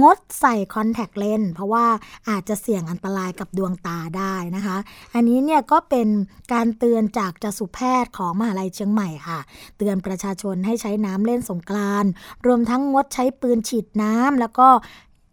[0.00, 1.86] งดใส่คอนแทคเลนส์เพราะว่า
[2.28, 4.76] อาจจะเสี่ยงอันตรายกับดวงตาได้นะคะ
[5.14, 6.08] อันนี้เนี่ยก็เป็น
[6.52, 9.40] การเตือนจากจสุแพทย์ของมหาลัยเชียงใหม่ค่ะ
[9.78, 12.04] เตือนประชาชนให้ใช้น้ำเล่นสงกราน
[12.46, 14.68] รวมทั้งงดใช้ปืนฉีดน้ำแล้วก็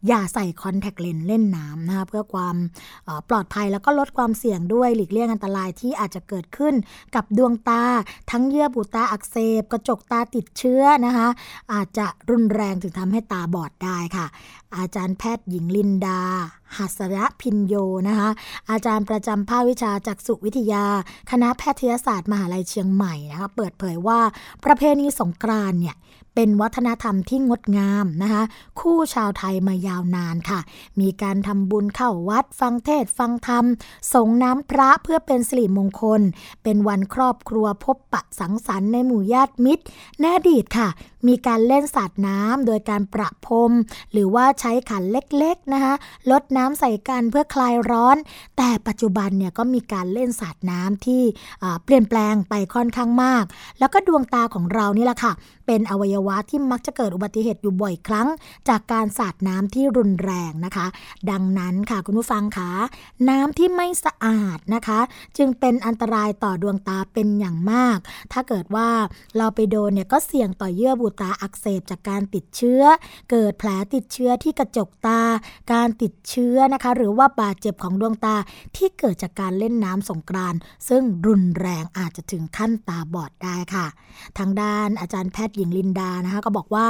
[0.07, 2.55] อย่าใส่คอนแทคเลนส์เล่นน้ำนะคะเพื่อความ
[3.29, 6.73] ปลอดภัยแล้วก็ลดความเสี่ยงด้วยหลีกเลี่ยงอันตรายที่อาจจะเกิดขึ้น
[7.15, 7.83] กับดวงตา
[8.31, 11.27] ทั้งเยื่อบุตาอักเสบ กระจกตาติดเชื้อนะคะ
[11.73, 14.25] อาจจะรุนแรงถึงทำให้ตาบอดได้ค่ะ
[14.77, 16.21] อาจารย์แพทย์หญิงลินดา
[16.77, 17.75] หัสระพินโย
[18.07, 18.29] นะคะ
[18.69, 20.85] อาจารย์ประจำภาควิชาจักษุวิทยา
[21.31, 24.19] คณะแพทยศาสตร์มหาลัยเชียงใหม่นะคะเปิดเผยว่า
[24.65, 25.97] ประเพณีสงกรานเนี่ย
[26.35, 28.43] เป็นวัฒนธรรมที่งดงามนะคะ
[28.79, 30.59] คู่ชาวไทยมายาวนานค่ะ
[30.99, 33.65] มีการทำบุญเข้าวัดฟังเทศฟังธรรม
[34.13, 36.21] สงน้ำพระเพื่อเป็นสิริมงคล
[36.63, 39.83] เป็นวันครอบครัวพบปะสังสรรค์ในหมู่ญาติมิตร
[40.19, 40.87] แน่ดีตค่ะ
[41.27, 43.71] มีการเล่นสาดน้ำโดยการประพรม
[44.11, 45.93] หรือว่าใช้ขันเล็กๆนะคะ
[46.31, 48.17] ลดน้ำใส่กันเพื่อคลายร้อน
[48.57, 51.21] แต่ปัจจุบันเนี่ยก็มีการเล่นสาดน้ำที่
[51.83, 53.43] เปลี่ยนแปลงไปค่อนข้างมาก
[53.79, 55.33] แล้วก็ดวงตาของเรานี่แหละค่ะ
[55.67, 58.27] เป็นอวัยวะที่มักจะเกิดอุบัติเหตุอยู่บ่อยครั้ง
[58.69, 60.85] จากการสาดน้ำที่รุนแรงนะคะ
[61.31, 62.71] ดังนั้นค่ะคุณผู้ฟังคะ
[63.29, 64.99] น้ำที่ไม่สะอาดนะคะ
[65.37, 67.97] จึงเป็นอันตรายต่อดวงตาเป็นอย่างมาก
[68.31, 68.89] ถ้าเกิดว่า
[69.37, 72.83] เราไปโดนเนี่ยก็เสี่ยงต่อเยื่อบุตาอักเสบจากการติดเชื้อ
[73.31, 75.21] เกิดแผลติดเชื้อที่กระจกตา
[75.73, 78.35] การติดเชื้อนะคะ หรือว่าบาดเจ็บของดวงตา
[78.75, 80.55] ที่เกิดจากการเล่นน้ำสงกราน
[80.89, 83.85] ซึ่งรุนแรงอาจจะถึงขั้นตาบอดได้ค่ะ
[84.37, 86.87] ทางด้านอาจารย์แพทย์หญิงลินดานะคะก็บอกว่า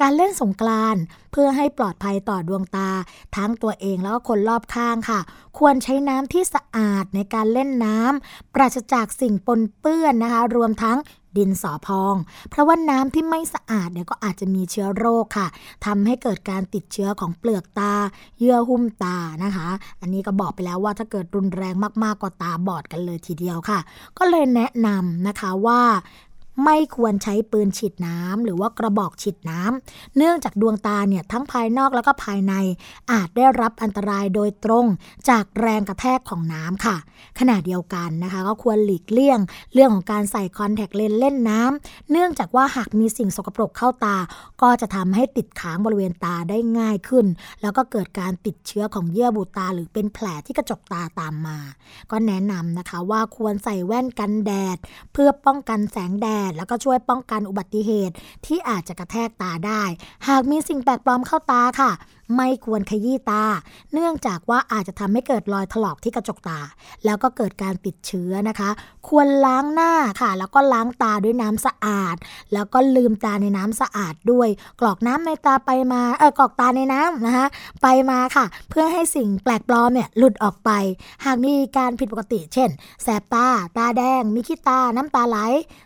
[0.00, 0.96] การเล่นสงกราน
[1.32, 2.90] เพื่อให้ปลอดภัยต่อดวงตา
[3.36, 5.20] ทั้งตัวเองแล้วก็คนรอบข้างค่ะ
[5.58, 10.98] ควรใช้น้ำที่สะอาดในการเล่นน้ำปราศจากสิ่งปนเปื้อนนะคะ รวมทั้ง
[11.36, 12.14] ดินสอพอง
[12.50, 15.48] เพราะว่าน้ำที่ไม่สะอาดเนี่ยก็อาจจะมีเชื้อโรคค่ะ
[15.86, 17.94] ทำให้เกิดการติดเชื้อของเปลือกตา
[18.38, 19.68] เยื่อหุ้มตานะคะ
[20.00, 23.80] อันนี้ก็บอกไปแล้วว่าถ้าเกิดรุนแรงมากๆก็ตาบอดกันเลยทีเดียวค่ะ
[24.18, 25.80] ก็เลยแนะนำนะคะว่า
[26.64, 32.54] ไม่ควรใช้ปืนฉีดน้ำหรือว่ากระบอกฉีดน้ำเนื่องจากดวงตาเนี่ยทั้งภายนอกแล้วก็ภายใน
[33.12, 34.86] อาจได้รับอันตรายโดยตรง
[35.28, 36.96] จากแรงกระแทกของน้ำค่ะ
[37.38, 39.38] ขณะเดียวกันนะคะ ก็ควรหลีกเลี่ยง
[39.74, 44.16] เรื่องของการใส่คอนแทคเลนส์เล่นน้ำเนื่องจากว่าหากมีสิ่งสกปรกเข้าตา
[44.62, 47.26] ก็จะทำให้ติดค้างบริเวณตาได้ง่ายขึ้น
[47.62, 51.58] แล้วก็เกิดการติดเชื้อของเยื่อบุตา หรือเป็นแผลที่กระจกตาตามมา
[52.10, 54.78] ก็แนะนำนะคะว่าควรใส่แว่นกันแดด
[55.12, 58.14] เพื่อป้องกันแสงแดดด แล้วก็ช่วยป้องกันอุบัติเหตุ
[58.46, 59.82] ที่อาจจะกระแทกตาได้
[60.28, 61.90] หากมีสิ่งแปลกปลอมเข้าตาค่ะ
[62.36, 63.44] ไม่ควรขยี้ตา
[63.92, 66.60] เนื่องจากว่าอาจจะทำให้เกิดรอยถลอกที่กระจกตา
[67.04, 68.70] แล้วก็เกิดการติดเชื้อนะคะ
[69.08, 72.16] ควรล้างหน้าค่ะ แล้วก็ล้างตาด้วยน้ำสะอาด
[72.52, 74.48] แล้วก็ลืมตาในน้ำสะอาดด้วย
[74.80, 77.46] กรอกน้ำในตาไปมาเออกรอกตาในน้ำนะคะ
[77.82, 80.70] ไปมาค่ะ เพื่อให้สิ่งแปลกปลอมเนี่ยหลุดออกไป
[81.24, 82.70] หากมีการผิดปกติ เช่น
[83.02, 83.46] แสบตา
[83.78, 85.38] ตาแดง มีขี้ตา น้ำตาไหล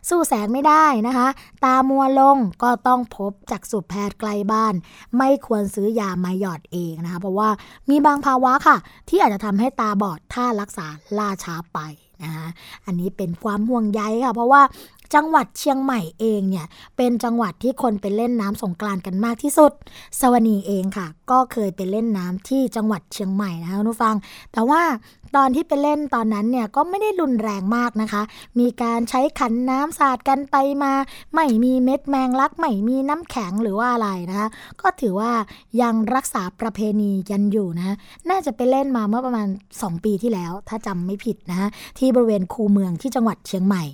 [0.08, 1.28] สู้แสงไม่ได้นะคะ
[1.64, 4.74] ตามัวลงก็ต้องพบจากสุแพทย์ไกลบ้าน
[5.18, 7.48] ไม่ควรซื้อยามาหยอดเองนะคะ เพราะว่า
[7.90, 8.76] มีบางภาวะค่ะ
[9.08, 10.86] ที่อาจจะทำให้ตาบอดถ้ารักษา
[11.18, 11.78] ล่าช้าไป
[12.22, 12.46] นะคะ
[12.86, 14.62] อันนี้เป็นความห่วงใยค่ะ เพราะว่า
[15.14, 19.72] จังหวัดเชียงใหม่เองเนี่ยเป็นจังหวัดที่คนไปเล่นน้ำสงกรานกันมากที่สุด
[20.20, 24.14] สวนีเองค่ะ ก็เคยไปเล่นน้ำที่จังหวัดเชียงใหม่นะคะนุฟัง
[24.52, 24.82] แต่ว่า
[25.36, 28.22] ตอนที่ไปเล่นตอนนั้นเนี่ยก็ไม่ได้รุนแรงมากนะคะ
[28.58, 30.92] มีการใช้ขันน้ำสาดกันไปมา
[31.34, 34.48] ไม่มีเม็ดแมงลัก ไม่มีน้ำแข็งหรือว่าอะไรนะคะ
[34.80, 35.32] ก็ถือว่า
[35.82, 37.96] ยังรักษาประเพณีกันอยู่นะ
[38.30, 39.48] น่าจะไปเล่นมาเมื่อประมาณ
[39.78, 43.84] 2 ปีที่แล้ว ถ้าจำไม่ผิดนะะที่บริเวณคูเมืองที่จังหวัดเชียงใหม่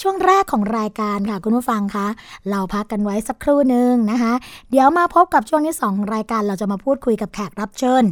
[0.00, 2.06] ช่วงแรกของรายการค่ะคุณผู้ฟังคะ
[2.50, 4.32] เราพักกันไว้สักครู่หนึ่งนะคะ
[4.70, 8.04] เดี๋ยวมาพบกับช่วงที่2ของรายการเราจะมาพูดคุยกับแขกรับเชิญ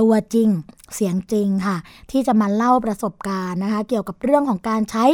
[0.00, 0.48] ตัวจริง
[0.94, 1.76] เสียงจริงค่ะ
[2.10, 5.04] ที่จะมาเล่าประสบการณ์นะคะ เกี่ยวกับเรื่องของการใช้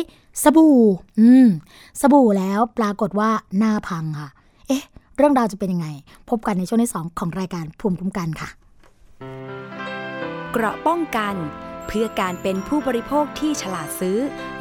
[0.42, 0.80] สบู่
[1.20, 1.46] อืม
[2.00, 4.28] สบู่แล้วปรากฏว่าหน้าพังค่ะ
[4.68, 4.82] เอ๊ะ
[5.16, 5.88] เรื่องราวจะเป็นยังไง
[6.30, 8.48] พบกันในช่วงที่2ของรายการภูมิคุ้มกันค่ะ
[10.52, 11.34] เกราะป้องกัน
[11.86, 14.18] เพื่อการเป็นผู้บริโภคที่ฉลาดซื้อ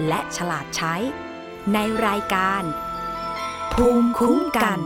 [0.07, 0.95] และฉลาดใช้
[1.73, 2.63] ในรายการ
[3.73, 4.79] ภูมิคุ้มกัน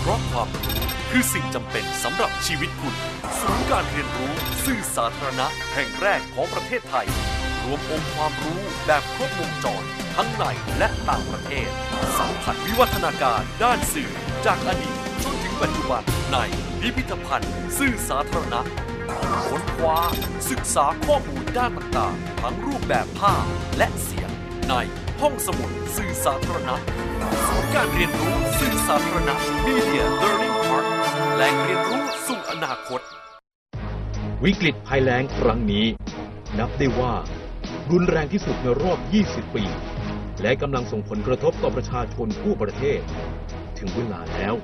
[0.00, 2.94] เพราะความรู้คือสิ่งจำเป็นสำหรับชีวิตคุณ
[3.38, 4.32] ศูนย์การเรียนรู้
[4.64, 7.06] สื่อสาธารณะแห่งแรกของประเทศไทย
[7.62, 9.82] รวมองค์ความรู้แบบครบวงจร
[10.16, 10.44] ทั้งใน
[10.78, 11.68] และต่างประเทศ
[12.18, 14.10] สัมผัสวิวัฒนาการด้านสื่อ
[14.46, 14.96] จากอดีต
[15.60, 16.36] ปัจจุบันใน
[16.80, 18.60] พิพิธภัณฑ์สื่อสาธารณะ
[19.48, 19.98] ค้นคว้า
[20.50, 23.44] ศึกษาข้อมูลด้านต่างๆ ทั้งรูปแบบภาพ
[23.78, 24.30] และเสียง
[24.68, 24.74] ใน
[25.20, 26.74] ห้องสมุดสื่อสาธารณะ
[27.46, 29.34] ศูนย์การเรียนรู้สื่อสาธารณะ
[29.66, 30.86] Media Learning Park
[31.34, 33.00] แหล่งเรียนรู้สู่อนาคต
[34.44, 35.86] วิกฤตภัยแล้งครั้งนี้
[36.58, 37.12] นับได้ว่า
[37.90, 39.64] รุนแรงที่สุดในรอบ 20 ปี
[40.42, 43.00] และกำลังส่งผลกระทบต่อประชาชนทั่วประเทศ
[43.78, 44.54] ถึงเวลาแล้ว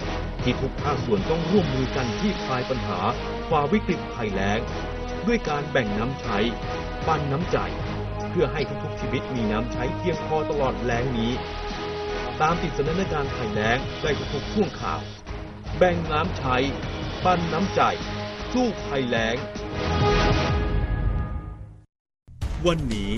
[0.49, 3.01] ที่ทุกภาคส่วนต้องร่วมมือกันที่คลายปัญหา
[3.51, 4.61] ฝ่าวิกฤตภัยแล้ง
[5.27, 6.39] ด้วยการแบ่งน้ำใช้
[7.07, 7.59] ปันน้ำใจ
[8.31, 11.33] เพื่อให้ทุกๆชีวิตมีน้ำใช้เพียงพอตลอดแล้งนี้
[12.41, 15.01] ตามติดสถานการณ์ภัยแล้งได้ทุกๆช่วงข่าว
[15.79, 16.57] แบ่งน้ำใช้
[17.25, 17.81] ปันน้ำใจ
[18.53, 19.37] สู้ภัยแล้ง
[22.67, 23.11] วันนี้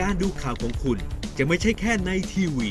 [0.00, 0.98] การดูข่าวของคุณ
[1.38, 2.70] จะไม่ใช่แค่ในทีวี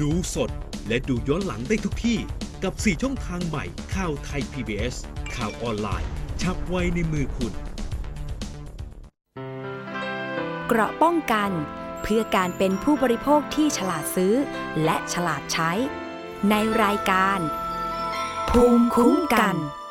[0.00, 0.50] ดูสด
[0.88, 2.18] และดูย้อนหลังได้ทุกที่
[2.62, 4.94] กับ 4 ช่องทางใหม่ข่าวไทย PBS
[5.36, 6.08] ข่าวออนไลน์
[6.42, 7.52] ชับไว้ในมือคุณ
[10.66, 11.50] เกราะป้องกัน
[12.02, 14.34] เพื่อการเป็นผู้บริโภคที่ฉลาดซื้อ
[14.84, 15.70] และฉลาดใช้
[16.50, 17.38] ในรายการ
[18.50, 19.83] ภูมิคุ้มกันบิน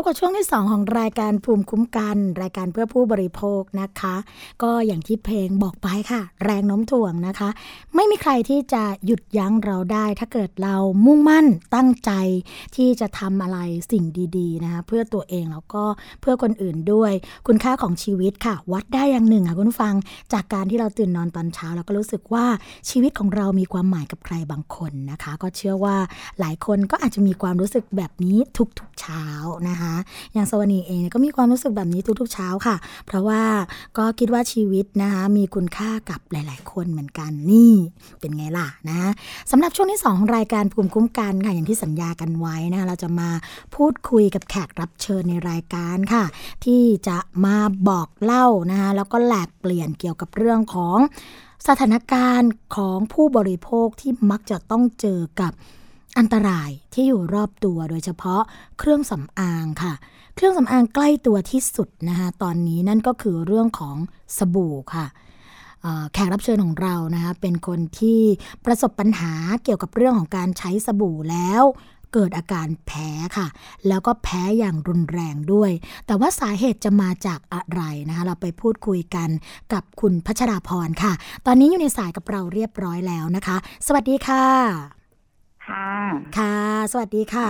[0.00, 4.16] บกับช่วงที่ 2 ของรายการภูมิคุ้มกัน รายการเพื่อผู้บริโภคนะคะ
[4.62, 7.48] ก็อย่างที่เพลงบอกไปค่ะ แรงโน้มถ่วงนะคะ
[7.94, 12.10] ไม่มีใครที่จะหยุดยั้งเราได้ ถ้าเกิดเรามุ่งมั่นตั้งใจ
[12.76, 13.58] ที่จะทำอะไร
[13.92, 14.04] สิ่ง
[14.38, 15.84] ดีๆนะคะเพื่อตัวเองแล้วก็
[16.20, 17.12] เพื่อคนอื่นด้วย
[17.46, 19.94] คุณค่าของชีวิตค่ะ วัดได้อย่างหนึ่งค่ะคุณฟัง
[20.32, 22.46] จากการที่เราตื่นนอนตอนเช้าเราก็รู้สึกว่า
[22.90, 25.96] ชีวิตของเรามีความหมายกับใครบางคนนะคะ ก็เชื่อว่า
[26.40, 28.38] หลายคนก็อาจจะมีความรู้สึกแบบนี้
[28.78, 29.24] ทุกๆเช้า
[29.68, 29.89] นะคะ
[30.34, 32.76] อย่างสวนีเองก็มีความรู้สึกแบบนี้ทุกๆเช้าค่ะ
[33.06, 33.42] เพราะว่า
[33.98, 37.74] ก็คิดว่าชีวิตนะคะมีคุณค่ากับหลาย ๆ คนเหมือนกันนี่
[38.20, 39.10] เป็นไงล่ะนะ
[39.50, 43.30] สำหรับช่วงที่2ของรายการภูมิคุ้มกันค่ะอย่างที่สัญญากันไว้นะคะเราจะมา
[43.74, 46.24] พูดคุยกับแขกรับเชิญในรายการค่ะ
[46.64, 47.56] ที่จะมา
[47.88, 50.98] บอกเล่านะคะแล้วก็แลกเปลี่ยนเกี่ยวกับเรื่องของ
[51.68, 55.52] สถานการณ์ของผู้บริโภคที่มักจะต้องเจอกับ
[56.18, 58.42] อันตรายที่อยู่รอบตัวโดยเฉพาะ
[58.78, 59.94] เครื่องสำอางค่ะ
[60.34, 63.96] เครื่องสำอางใกล้ตัวที่สุดนะคะตอนนี้นั่นก็คือเรื่องของ
[64.36, 65.06] สบู่ค่ะ
[66.12, 68.20] แขกรับเชิญของเรานะคะเป็นคนที่
[68.64, 69.32] ประสบปัญหา
[69.64, 71.62] เกี่ยวกับเรื่องของการใช้สบู่แล้ว
[72.12, 73.46] เกิดอาการแพ้ค่ะ
[73.88, 75.70] แล้วก็แพ้อย่างรุนแรงด้วย
[76.06, 79.28] แต่ว่าสาเหตุจะมาจากอะไรนะคะเราไปพูดคุยกัน
[79.72, 81.12] กับคุณพัชราพรค่ะ
[81.46, 84.99] ตอนนี้อยู่ในสายกับเราเรียบร้อยแล้วนะคะ สวัสดีค่ะ
[85.70, 85.92] ค่ะ
[86.38, 86.56] ค่ะ
[86.92, 87.48] สวัสดีค่ะ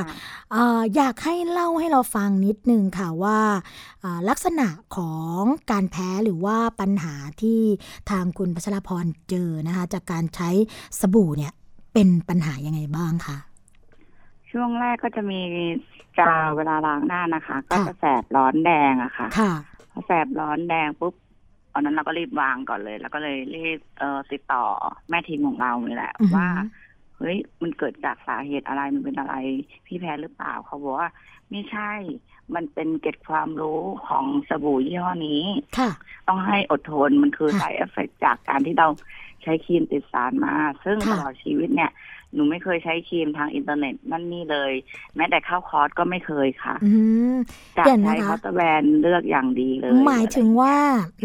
[0.53, 3.39] เอ่ออยากให้เล่าให้เราฟังนิดนึงค่ะว่า
[4.03, 7.61] อ่า ลักษณะของการแพ้หรือว่าปัญหาที่
[8.11, 10.51] ทางคุณพัชรพรเจอนะคะ จากการใช้
[11.01, 11.53] สบู่เนี่ย
[11.95, 13.37] เป็นปัญหายังไงบ้างคะ
[14.51, 15.41] ช่วงแรกก็จะมี
[16.19, 19.53] กาเวลาล้างหน้านะคะ ก็ค่ะจะแสบร้อนแดงอะค่ะค่ะ
[19.93, 21.15] พอแสบร้อนแดงปุ๊บ
[21.73, 24.65] ตอนนั้นเราก็รีบวางก่อนเลย แล้วก็เลยรีบเอ่อติดต่อ
[25.09, 26.47] แม่ทีมของเรานี่แหละอือหือว่า
[27.21, 29.35] เฮ้ยมันเกิดจากสาเหตุอะไรมันเป็นอะไร
[29.87, 31.11] พี่แพ้หรือเปล่าเขาบอกว่า
[31.51, 31.93] ไม่ใช่
[32.55, 35.43] มันเป็นเกร็ดความรู้ของสบู่ยี่ห้อนี้
[35.79, 35.91] ค่ะ
[36.29, 38.89] ต้องให้อดทนมันคือค่ะสายเอฟเฟกจากการที่เรา
[39.43, 41.93] ใช้ครีมติดสารมา ซึ่งค่ะตลอดชีวิตเนี่ย
[42.35, 44.73] หนูไม่เคยใช้ครีมทางอินเทอร์เน็ตนั่นนี่เลย
[45.17, 46.91] แม้แต่เข้าคอร์สก็ไม่เคยค่ะอื
[47.33, 47.35] ม
[47.77, 50.77] จะเดี๋ยวนะใช้คะคอร์สแบนเลือกอย่างดีเลย หมายถึงว่า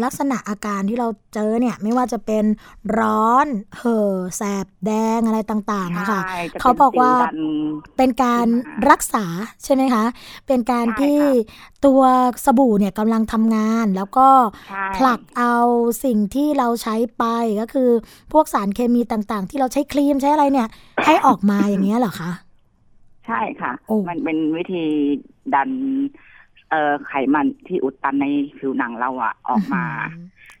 [0.04, 2.44] ลักษณะอาการที่เราเจอเนี่ย ไม่ว่าจะเป็น
[2.98, 3.46] ร้อน
[3.78, 7.38] เห่อแสบแดงอะไรต่างๆนะคะใช่จะป็นเขาบอกว่าสิดัน
[7.96, 9.26] เป็นการขึ้นมารักษา
[9.64, 10.04] ใช่ไหมคะ
[10.46, 12.02] เป็นการใช่ที่ค่ะตัว
[12.44, 14.28] สบู่เนี่ยกำลังทำงานแล้วก็
[14.68, 15.54] ใช่ผลักเอา
[16.04, 17.24] สิ่งที่เราใช้ไป
[17.60, 17.90] ก็คือ
[18.32, 20.68] พวกสารเคมีต่างๆ ที่เราใช้ครีมใช้อะไรเนี่ย
[21.04, 22.30] ให้ออกมาอย่างเงี้ยเหรอคะ
[23.26, 24.84] ใช่ค่ะโอ้มันเป็นวิธี
[25.54, 25.70] ดัน
[26.70, 28.26] เอ่อไขมันที่อุดตันใน
[28.58, 29.84] ผิวหนังเราอะออกมา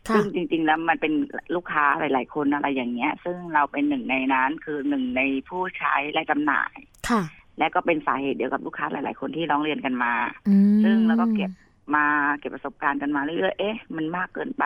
[0.08, 1.12] ค่ะซึ่งจริง ๆ แล้วมันเป็น
[1.54, 6.74] ลูกค้าหลาย ๆ คนอะไรอย่างเงี้ย ซึ่งเราเป็นหนึ่งในนั้นคือหนึ่งในผู้ใช้และจำหน่าย
[7.08, 7.22] ค่ะ
[7.58, 10.12] และก็เป็นสาเหตุเดียวกับลูกค้าหลาย ๆ คนที่ร้องเรียนกันมา
[10.48, 11.50] อืมซึ่งเราก็เก็บ
[11.96, 12.06] มา
[12.38, 14.64] เก็บประสบการณ์กันมาเรื่อยๆเอ๊ะ มันมากเกินไป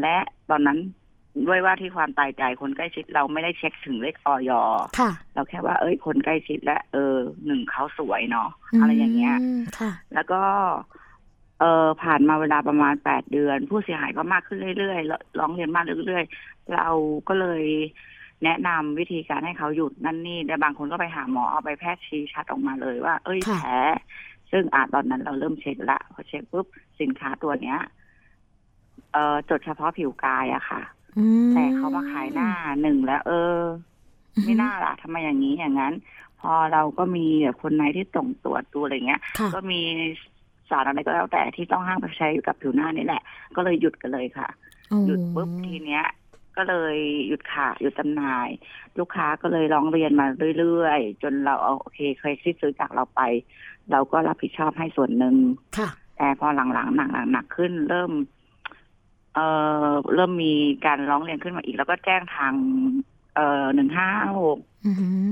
[0.00, 0.16] และ
[0.50, 0.78] ตอนนั้น
[1.46, 4.50] ด้วยว่าที่ความตายใจคนใกล้ชิดเราไม่ได้เช็คถึงเลขออย
[4.98, 8.48] ค่ะ เราแค่ว่า เอ้ย คนใกล้ชิดและเออหนึ่งเขาสวยเนาะ
[8.80, 10.42] อะไรอย่างเงี้ยมค่ะ แล้วก็
[11.60, 16.88] เออผ่านมาเวลาประมาณแปดเดือน ผู้เสียหายก็มากขึ้นเรื่อยๆร้องเรียนมากเรื่อยๆเรา
[17.28, 17.64] ก็เลย
[18.44, 23.72] แนะนำวิธีการให้เขาหยุดนั่นนี่แต่บางคนก็ไปหาหมอเอาไปแพทย์ชี้ชัดออกมาเลยว่า เอ้ยค่ะแผล
[24.50, 26.66] ซึ่งอาตอนนั้นเราเริ่มเช็คละพอเช็คปุ๊บ
[27.00, 27.78] สินค้าตัวเนี้ย
[29.12, 30.97] เออจดเฉพาะผิวกายอะค่ะอืม
[31.52, 32.48] แต่เขามาขายหน้า
[32.82, 33.58] หนึ่งแล้ว เออ
[34.44, 35.94] ไม่น่าล่ะทำไมอย่างนี้อย่างนั้น
[36.40, 39.80] พอเราก็มีแบบคนไหนที่ส่งตรวจตัวอะไรเงี้ยค่ะก็มี
[40.70, 43.22] สารอะไรก็แล้วแต่ที่ต้องห้ามไปใช้กับผิวหน้านี่แหละ
[43.56, 44.48] ก็เลยหยุดกันเลยค่ะ
[45.06, 46.04] หยุดปุ๊บทีเนี้ย
[46.56, 46.96] ก็เลย
[47.28, 48.48] หยุดขายหยุดจำหน่าย
[48.98, 50.26] ลูกค้าก็เลยร้องเรียนมา
[50.58, 53.20] เรื่อยๆ จนเราเอาโอเคเคยที่ซื้อจากเราไป
[53.90, 55.34] เราก็รับผิดชอบให้ส่วนหนึ่ง
[55.78, 58.10] ค่ะแต่พอหลังๆหนักๆหนักขึ้นเริ่ม
[59.38, 59.50] เอ่
[59.86, 60.52] อเริ่มมี
[60.86, 62.54] การร้องเรียนขึ้นมาอีก แล้วก็แจ้งทาง
[63.34, 64.08] เอ่อหนึ่งห้า
[64.40, 65.28] หกอือหือ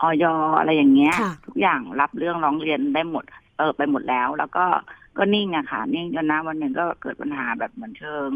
[0.00, 0.24] ออย
[0.58, 3.24] อะไรอย่างเงี้ยค่ะทุกอย่างรับเรื่องร้องเรียนได้หมด
[3.58, 4.64] เออไปหมดแล้ว แล้วก็
[5.18, 8.30] ก็นิ่งอะค่ะ นิ่งจนนะวันหนึ่งก็เกิดปัญหาแบบเหมือนเชิง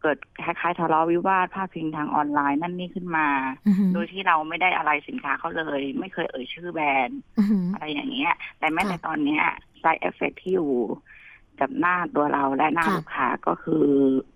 [0.00, 3.28] เกิดคล้ายๆทะเลาะวิวาทพาดพิงทางออนไลน์นั่นนี่ขึ้นมา
[3.66, 9.42] อือหือโดยที่เราไม่ได้อะไรสินค้าเขาเลย ไม่เคยเอ่ยชื่อแบรนด์อือหืออะไรอย่างเงี้ย แต่แม้ค่ะแต่ตอนเนี้ย
[9.82, 10.72] side effect ที่อยู่
[11.60, 13.86] กับหน้าตัวเราและหน้าค่ะลูกค้าก็คือ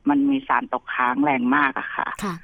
[0.08, 2.34] มันมีสารตกค้างแรงมากอะค่ะค่ะ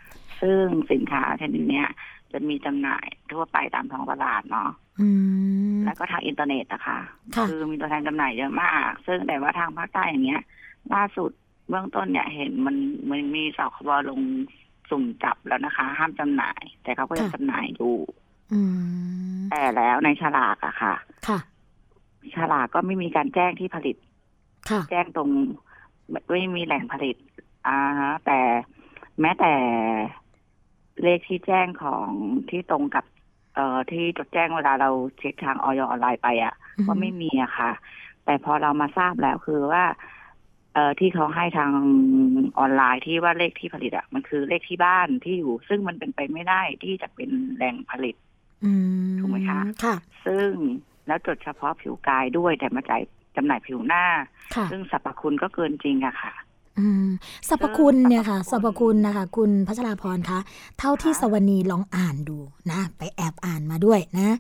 [0.40, 1.88] ซึ่งสินค้าชนิดเนี้ย
[2.32, 4.70] จะมีจำหน่ายทั่วไปตามท้องตลาดเนาะ
[5.00, 5.08] อื
[5.75, 6.98] มแล้วก็ทางอินเทอร์เน็ตนะคะ
[7.37, 10.42] ค่ะอมีตัวแทนจำหน่ายเยอะมาก ซึ่งแต่ว่าทางภาคใต้อย่างเงี้ย
[10.94, 11.31] ล่าสุด
[11.68, 12.77] เบื้องต้นเนี่ยเห็นมัน
[13.10, 14.20] มันมีสคบลง
[14.90, 17.96] สุ่มจับแล้วนะคะ ห้ามจำหน่าย แต่เขาก็ยังค่ะจำหน่ายอยู่
[18.52, 18.60] อื
[19.35, 20.94] มแต่แล้วในฉลากอะค่ะ
[21.29, 21.38] ค่ะ
[22.37, 24.13] ฉลากก็ไม่มีการแจ้งที่ผลิตค่ะ
[24.90, 25.31] แจ้งตรง
[26.10, 27.17] ไม่ไม่มีแหล่งผลิต
[27.69, 28.40] อ่าฮะแต่
[29.21, 29.52] แม้แต่
[31.02, 32.08] เลขที่แจ้งของ
[32.50, 33.04] ที่ตรงกับ
[33.54, 37.71] เอ่อที่จดแจ้งเวลาเราเช็คทางออยออนไลน์ไปอะ่ะอือฮึก็ไม่มีอะค่ะ
[38.25, 39.85] แต่พอเรามาทราบแล้วคือว่า
[40.75, 41.73] เอ่อที่เขาให้ทาง
[42.58, 48.15] ออนไลน์ที่ว่าเลขที่ผลิตอะ่ะมันคือเลขที่บ้านที่อยู่ ซึ่งมันเป็นไปไม่ได้ที่จะเป็นแหล่งผลิต
[48.65, 48.73] อื
[49.10, 49.96] มถูกไหมคะค่ะ
[50.27, 50.48] ซึ่ง
[51.06, 53.02] แล้วจดเฉพาะผิวกายด้วยแต่มาจ่าย
[53.37, 54.04] จำหน่ายผิวหน้า
[54.54, 56.44] ค่ะซึ่งสรรพคุณก็เกินจริงอะค่ะอืม
[57.48, 60.38] สรรพคุณเนี่ยค่ะสสรรรรพพคุคุณณนะคะ คุณพัชราพรคะ
[60.79, 62.38] เท่าที่ค่ะสวนีลองอ่านดู
[62.70, 64.37] นะ ไปแอบอ่านมาด้วยนะ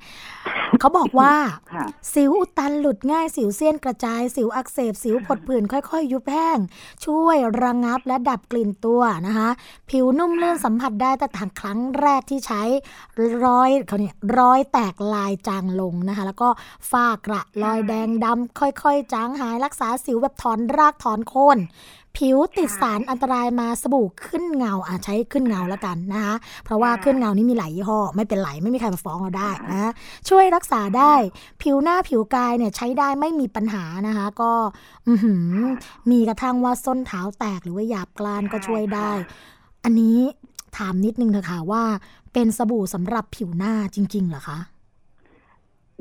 [0.80, 1.34] เขาบอกว่า
[1.74, 6.58] ค่ะสิวอุดตันหลุดง่ายสิวเสี้ยนกระจาย สิวอักเสบสิวผดผื่นค่อย ๆ ยุบแห้ง
[7.04, 9.48] ช่วยระงับและดับกลิ่นตัวนะคะ
[9.90, 12.62] ผิวนุ่มลื่นสัมผัสได้แต่ทางครั้งแรกที่ใช้
[13.44, 16.48] รอยเขาเนี่ยรอยแตกลายจางลงนะคะ แล้วก็
[16.90, 21.58] ฝ้ากระรอยแดงดำค่อยๆ จางหายรักษาสิวแบบถอนรากถอนโคน
[22.16, 26.34] ผิวติดสารอันตรายมาสบู่ขึ้นเงาอะใช้ขึ้นเงาแล้วกันนะคะ
[26.64, 29.90] เพราะว่าค่ะขึ้นเงานี่มีหลายยี่ห้อ ไม่เป็นไรไม่มีใครมาฟ้องเราได้นะ
[30.28, 31.14] ช่วยรักษาได้
[31.62, 34.52] ผิวหน้าผิวกายเนี่ยใช้ได้ไม่มีปัญหานะคะ ก็
[35.06, 35.46] อื้อหือ
[36.10, 39.10] มีกระทั่งว่าส้นเท้าแตกหรือว่าหยาบกรานก็ช่วยได้
[39.84, 40.18] อันนี้
[40.76, 41.82] ถามนิดนึงเถอะค่ะว่า
[42.32, 44.58] เป็นสบู่สำหรับผิวหน้าจริงๆเหรอคะ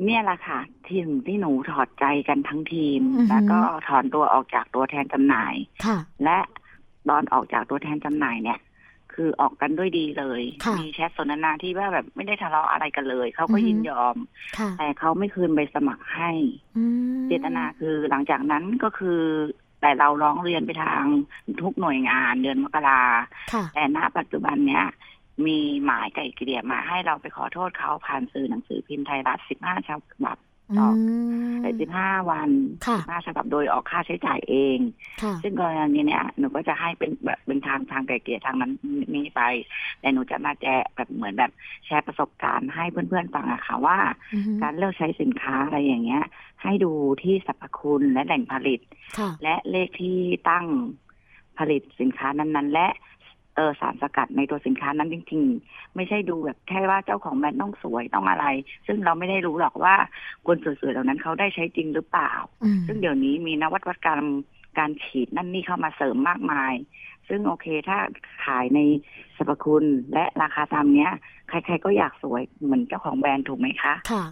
[0.04, 6.38] เนี่ยแหละค่ะทีมที่หนูถอดใจกันทั้งทีมอือฮึแล้วก็ถอนตัวออกจากตัวแทนจำหน่ายค่ะและ
[7.08, 8.60] ตอนออกจากตัวแทนจำหน่ายเนี่ย
[9.14, 14.16] คือออกกันด้วยดีเลยค่ะมีแชทสนทนาที่ว่าแบบไม่ได้ทะเลาะอะไรกันเลย เขาก็อือฮึยินยอม
[14.58, 16.30] ค่ะแต่เขาไม่คืนใบสมัครให้
[16.76, 16.84] อื
[17.20, 19.20] มเจตนาคือหลังจากนั้นก็คือ
[19.80, 21.04] แต่เราร้องเรียนไปทาง
[21.60, 23.02] ทุกหน่วยงานเดือนมกรา
[23.52, 24.86] ค่ะแต่ณปัจจุบันเนี้ย
[25.46, 29.90] มีหมายไก่เกลี่ยมาให้เราไปขอโทษเขาผ่านสื่อหนังสือพิมพ์ไทยรัฐ15ฉ
[30.24, 30.38] บับ
[30.70, 30.96] อืต่อม
[31.62, 31.70] แต่
[32.00, 32.50] 15วัน
[32.86, 34.78] ค่ะ15ฉบับโดยออกค่าใช้จ่ายเอง
[35.22, 38.72] ค่ะซึ่งกรณีเนี้ยหนูก็จะให้เป็นแบบเป็นทางทางไกลเกลี่ยทางนั้น
[39.14, 39.42] นี้ไป
[40.00, 41.50] แต่หนูจะมาแจกแบบเหมือนแบบ
[41.86, 43.98] แชร์ประสบการณ์ให้เพื่อนๆฟังอะค่ะว่า
[44.34, 46.24] อือฮึการเลือกใช้สินค้าอะไรอย่างเงี้ย
[46.62, 48.80] ให้ดูที่สรรพคุณและแหล่งผลิต
[49.18, 50.18] ค่ะและเลขที่
[50.50, 50.66] ตั้ง
[51.58, 52.88] ผลิตสินค้านั้นๆ และ
[53.56, 58.46] เออสารสกัดในตัวสินค้านั้นจริงๆ ไม่ใช่ดูแบบแค่ว่าเจ้าของแบรนด์ต้องสวยต้องอะไร
[58.86, 59.94] ซึ่งเราไม่ได้รู้หรอกว่า
[60.46, 62.32] คนสวยๆเหล่านั้นเขาได้ใช้จริงหรือเปล่า
[62.64, 64.24] อืมซึ่งเดี๋ยวนี้มีนวัตกรรม
[64.78, 66.74] การฉีดนั่นนี่เข้ามาเสริมมากมาย
[67.28, 67.98] ซึ่งโอเคถ้า
[68.44, 68.80] ขายใน
[69.36, 69.84] สรรพคุณ
[70.14, 71.10] และราคาตามเนี้ย
[71.48, 74.24] ใครๆก็อยากสวยเหมือนเจ้าของแบรนด์ถูกไหมคะค่ะ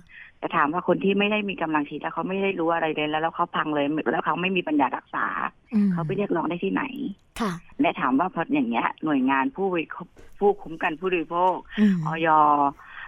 [0.43, 5.27] แต่ถามว่าคนที่ไม่ได้มีกำลังฉีดแล้วเขาไม่ได้รู้อะไรเลยแล้วแล้วเขาพังเลยแล้วเขาไม่มีปัญญารักษา
[5.75, 6.85] อืมเขาไปเรียกร้องได้ที่ไหน
[7.41, 12.29] ค่ะและถามว่าพออย่างเงี้ย หน่วยงานผู้บริโภคผู้คุ้มกันผู้บริโภคอืมออย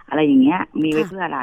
[0.09, 1.41] อะไรอย่างเงี้ย มีไว้ค่ะเพื่ออะไร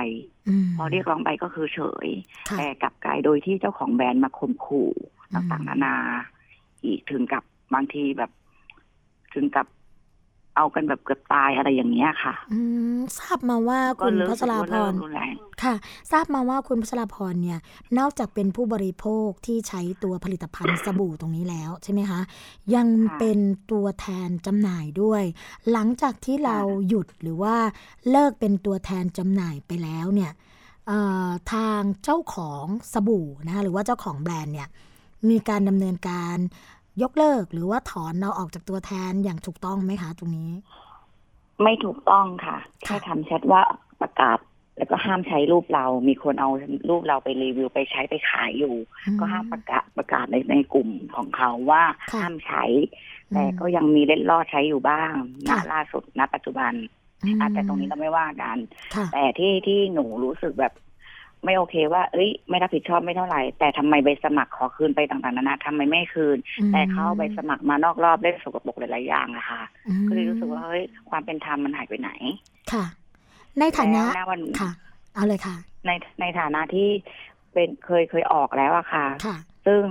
[0.49, 2.09] อืมพอเรียกร้องไปก็คือเฉย
[2.49, 4.91] ค่ะแต่กลับกลายโดยที่เจ้าของแบรนด์มาข่มขู่
[5.33, 5.97] อืมต่างๆนานา
[6.85, 7.43] อีกถึงกับ
[7.75, 8.31] บางทีแบบ
[9.35, 9.67] ถึงกับ
[10.57, 12.61] เอากันแบบเกือบตายอะไรอย่างเงี้ยค่ะ อื
[12.97, 15.75] มทราบมาว่าก็คุณเลิกพัชราพเริ่รมรุนแรงค่ะ
[16.13, 17.59] ทราบมาว่าคุณพัชราพรเนี่ย
[17.99, 22.21] นอกจากเป็นผู้บริโภคที่ใช้ตัวผลิตภัณฑ์สบู่ตรงนี้แล้วใช่ไหมคะ
[22.75, 23.39] ยังค่ะเป็น
[23.73, 25.23] ตัวแทนจำหน่ายด้วย
[25.73, 27.57] หลังจากที่เราหยุดหรือว่า
[28.11, 30.33] เลิกเป็นตัวแทนจำหน่ายไปแล้วเนี่ย
[30.87, 34.69] เอ่อทางเจ้าของสบู่นะคะหรือว่าเจ้าของแบรนด์เนี่ย
[35.31, 36.37] มีการดำเนินการ
[37.03, 40.51] ยกเลิกหรือว่าถอนเราออกจากตัวแทนอย่างถูกต้องไหมคะ ตรงนี้
[41.63, 43.63] ไม่ถูกต้องค่ะแค่ค่ะทำแชทว่า
[44.01, 44.39] ประกาศ
[44.79, 46.51] แล้วก็ห้ามใช้รูปเรา มีคนเอา
[46.89, 48.75] รูปเราไปรีวิวไปใช้ไปขายอยู่
[49.21, 51.83] ก็ห้ามประกาศประกาศในในกลุ่มของเขาว่า
[52.13, 52.65] ค่ะห้ามใช้
[53.31, 55.13] อืมแต่ก็ยังมีเล่นล่อดใช้อยู่บ้าง
[55.47, 56.73] ณค่ะล่าสุดณปัจจุบัน
[57.25, 58.57] อืมอะแต่ตรงนี้เราไม่ว่ากัน
[58.95, 60.73] ค่ะแต่ที่ที่หนูรู้สึกแบบ
[61.45, 66.39] ไม่โอเคว่า เอ้ย ไม่รับผิดชอบไม่เท่าไหร่ แต่ทำไมใบสมัครขอคืนไปต่างๆนานาทำไมไม่คืน
[66.73, 72.11] แต่เขาเอาใบสมัครมานอกรอบเล่นสกปรกหลายๆอย่างอะค่ะอืมก็เลยรู้สึกว่าเฮ้ยความเป็นธรรมมันหายไปไหน
[72.73, 72.85] ค่ะ
[73.59, 74.71] ในฐานะแล้ววันค่ะ
[75.15, 75.91] เอาเลยค่ะ ใน
[76.21, 76.89] ในฐานะที่
[77.53, 79.37] เป็นเคยเคยออกแล้วอะค่ะค่ะ
[79.67, 79.83] ซึ่ง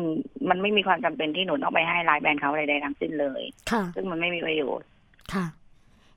[0.50, 3.42] มันไม่มีความจำเป็นที่หนูต้องไปให้ไลน์แบรนด์เขาใดๆทั้งสิ้นเลย
[3.72, 4.88] ค่ะซึ่งมันไม่มีประโยชน์
[5.34, 5.46] ค่ะ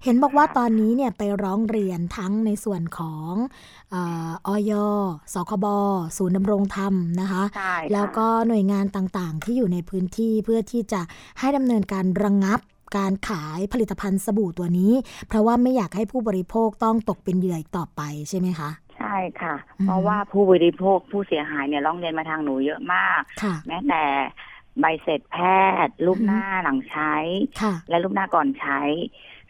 [0.04, 3.32] เห็นบอกว่าค่ะตอนนี้เนี่ยไปร้องเรียนทั้งในส่วนของ
[3.90, 3.96] เอ
[4.28, 4.72] อออย
[5.34, 5.66] สคบ
[6.16, 11.00] ศูนย์ดำรงธรรมนะคะใช่ค่ะแล้วก็หน่วยงานต่างๆ ที่อยู่ในพื้นที่เพื่อที่จะ
[11.38, 12.60] ให้ดำเนินการระงงับ
[12.96, 14.92] การขายผลิตภัณฑ์สบู่ตัวนี้
[15.28, 24.02] เพราะว่าไม่อยากให้ผู้บริโภคต้องตกเป็นเหยื่ออีกต่อไปใช่ไหมคะใช่ค่ะอืมเพราะว่าผู้บริโภคผู้เสียหายเนี่ยร้องเรียนมาทางหนูเยอะมากค่ะแม้แต่
[24.80, 25.36] ใบเสร็จแพ
[25.86, 27.14] ทย์ รูปหน้าหลังใช้
[27.60, 28.80] ค่ะและรูปหน้าก่อนใช้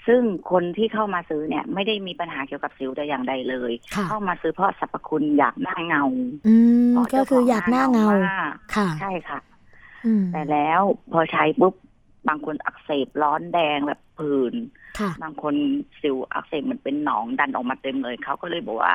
[0.06, 6.04] ซึ่งคนที่เข้ามาซื้อเนี่ย ไม่ได้มีปัญหาเกี่ยวกับสิวแต่อย่างใดเลยค่ะเข้ามาซื้อเพราะสรรพคุณอยากหน้าเงา
[6.46, 6.54] อื
[6.90, 9.40] มเพระก็คืออยากหน้าเงาจ้ขมค่ะใช่ค่ะ
[10.06, 10.80] อืมแต่แล้ว
[11.12, 11.74] พอใช้ปุ๊บ
[12.28, 14.54] บางคนอักเสบร้อนแดงแบบผื่น
[14.98, 15.54] ค่ะบางคน
[16.02, 18.94] สิวอักเสบมันเป็นหนองดันออกมาเต็มเลยเขาก็เลยบอกว่า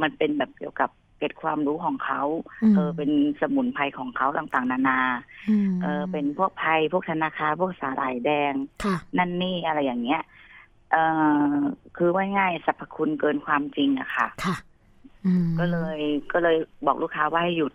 [0.00, 2.22] มันเป็นแบบเกี่ยวกับเกร็ดความรู้ของเขา
[2.62, 5.00] อืมเออเป็นสมุนไพรของเขาต่างๆ นานา
[5.48, 8.52] มเออเป็นพวกไพรพวกธนาคารพวกสาหร่ายแดง
[8.84, 10.22] ค่ะนั่นนี่อะไรอย่างเงี้ย
[10.92, 10.96] เอ
[11.52, 11.58] อ
[11.96, 14.56] คือว่าง่ายสรรพคุณเกินความจริงอะค่ะ ค่ะ
[15.26, 16.00] อืมก็เลย
[16.32, 17.72] ก็เลยบอกลูกค้าว่าให้หยุด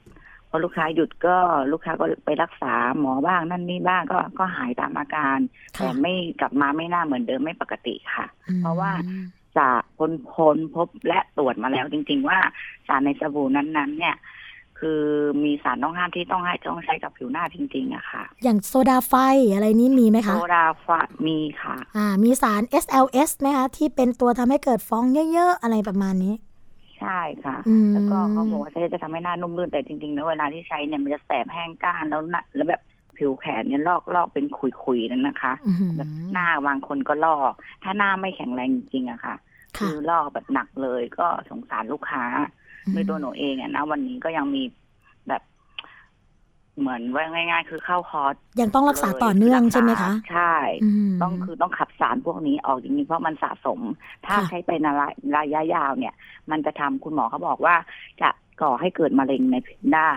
[0.50, 1.38] พอลูกค้าหยุดก็
[1.72, 5.38] ลูกค้าก็ไปรักษาหมอบ้างนั่นนี่บ้างก็ก็หายตามอาการ
[5.78, 8.92] ค่ะแต่ไม่กลับมาไม่น่าเหมือนเดิมไม่ปกติค่ะอืมเพราะว่า
[9.58, 12.40] จากค้นค้นพบและตรวจมาแล้วจริง ๆ ว่า
[12.88, 14.16] สารในสบู่นั้นๆ เนี่ย
[14.80, 15.02] คือ
[15.44, 19.14] มีสารต้องห้ามที่ต้องให้ต้องใช้กับผิวหน้าจริงๆอะค่ะ อย่างโซดาไฟ
[19.54, 25.04] อะไรนี้มีไหมโซคะดาฟามีค่ะ อ่า มีสาร SLS ไหมคะที่เป็นตัวทำให้เกิดฟอง
[25.34, 26.36] เยอะๆ อะไรประมาณนี้
[27.00, 32.82] ใช่ค่ะอืมแล้วก็เขาบอกว่าใช้จะทำให้หน้านุ่มลื่นแต่จริงๆแล้วเวลาที่ใช้เนี่ยมันจะแสบแห้งก้านแล้วหน้าแล้วแบบ
[33.18, 37.54] ผิวแขนเนี่ยลอกลอกเป็นขุยๆนั่นนะคะอื้อหือแบบหน้าบางคนก็ลอก
[37.84, 39.36] ถ้าหน้าไม่แข็งแรงจริงๆอะค่ะ
[39.78, 42.24] ค่ะอลอกแบบหนักเลยก็สงสารลูกค้า
[42.92, 44.64] โดยตัวหนูเองอะนะวันนี้ก็ยังมี
[45.28, 45.42] แบบ
[46.80, 50.56] เหมือนว่าง่าย ๆ คือเข้าคอร์สยังต้องรักษาต่อเนื่องรักษาใช่ไหมคะ ใช่
[51.08, 53.80] มต้องคือต้องขับสารพวกนี้ออกจริงๆเพราะมันสะสม
[54.26, 54.88] ถ้าค่ะใช้ไปใน
[55.36, 56.14] ระยะยาวเนี่ย
[56.52, 57.76] มันจะทำคุณหมอเขาบอกว่า
[58.22, 58.30] จะ
[58.62, 60.14] ก่อให้เกิดมะเร็งในผิวได้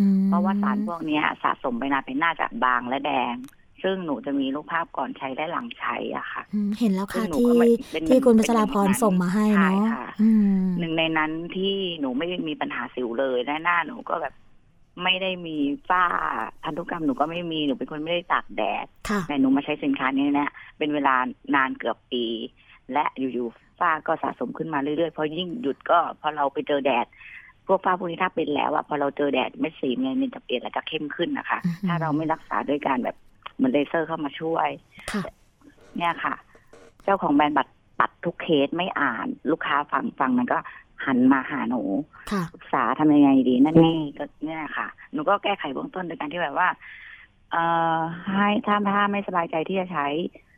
[0.00, 3.34] อืมเพราะว่าสารพวกเนี้ยสะสมไปนานเป็นหน้าจะบางและแดง
[3.82, 14.34] ซึ่งหนูจะมีรูปภาพก่อนใช้และหลังใช้อะค่ะอืมเห็นแล้วค่ะซึ่งหนูที่ก็ไม่เป็นที่คุณเป็นพัชราพรเป็นส่งมาให้ใช่เนาะค่ะอืมหนึ่งในนั้นที่หนูไม่ได้มีปัญหาสิวเลยและหน้าหนูก็แบบ
[15.02, 15.56] ไม่ได้มี
[15.88, 16.04] ฝ้า
[16.64, 21.14] พันธุกรรมหนูก็ไม่มีหนูเป็นคนไม่ได้ตากแดดค่ะแต่หนูมาใช้สินค้านี้เนี่ยเป็นเวลา
[21.54, 22.24] นานเกือบปี
[22.92, 27.06] และอยู่ๆฝ้าก็สะสมขึ้นมาเรื่อยๆพอยิ่งหยุดก็พอเราไปเจอแดด
[27.66, 33.16] พวกฝ้าพวกนี้ถ้าเป็นแล้วอะพอเราเจอแดดเม็ดสีเนี่ยมันจะเปลี่ยนและจะเข้มขึ้นนะคะอือหือถ้าเราไม่รักษาด้วยการแบบ
[33.54, 34.68] เหมือนเลเซอร์เข้ามาช่วย
[35.12, 35.22] ค่ะ
[35.96, 36.34] เนี่ยค่ะ
[37.04, 40.58] เจ้าของแบรนด์บัตรตัดทุกเคสไม่อ่าน ลูกค้าฟังฟังมันก็
[41.04, 41.82] หันมาหาหนู
[42.32, 46.68] ค่ะปรึกษาทำยังไงดี นั่นนี่ก็เนี่ยค่ะ หนูก็แก้ไขเบื้องต้นโดยการที่แบบว่า
[47.52, 47.64] เอ่
[47.96, 47.98] อ
[48.32, 50.06] ให้ถ้าถ้าไม่สบายใจที่จะใช้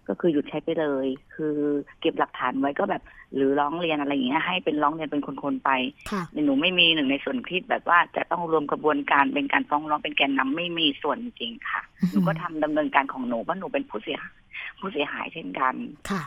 [0.09, 1.55] ก็คือหยุดใช้ไปเลย คือ
[2.01, 3.03] เก็บหลักฐานไว้ก็แบบ
[3.35, 5.71] หรือร้องเรียนอะไรอย่างเงี้ยให้เป็นร้องเรียนเป็นคนๆไป
[6.11, 14.37] ค่ะหนูไม่มีหนึ่งในส่วนที่แบบว่าจะต้องรวมกระบวนการเป็นการฟ้องร้องเป็นแกนนำไม่มีส่วนจริงๆค่ะอือหือหนูก็ทำดำเนินการของหนูเพราะหนูเป็นผู้เสียหาย
[14.81, 15.75] ผู้เสียหายเช่นกัน
[16.11, 16.23] ค่ะ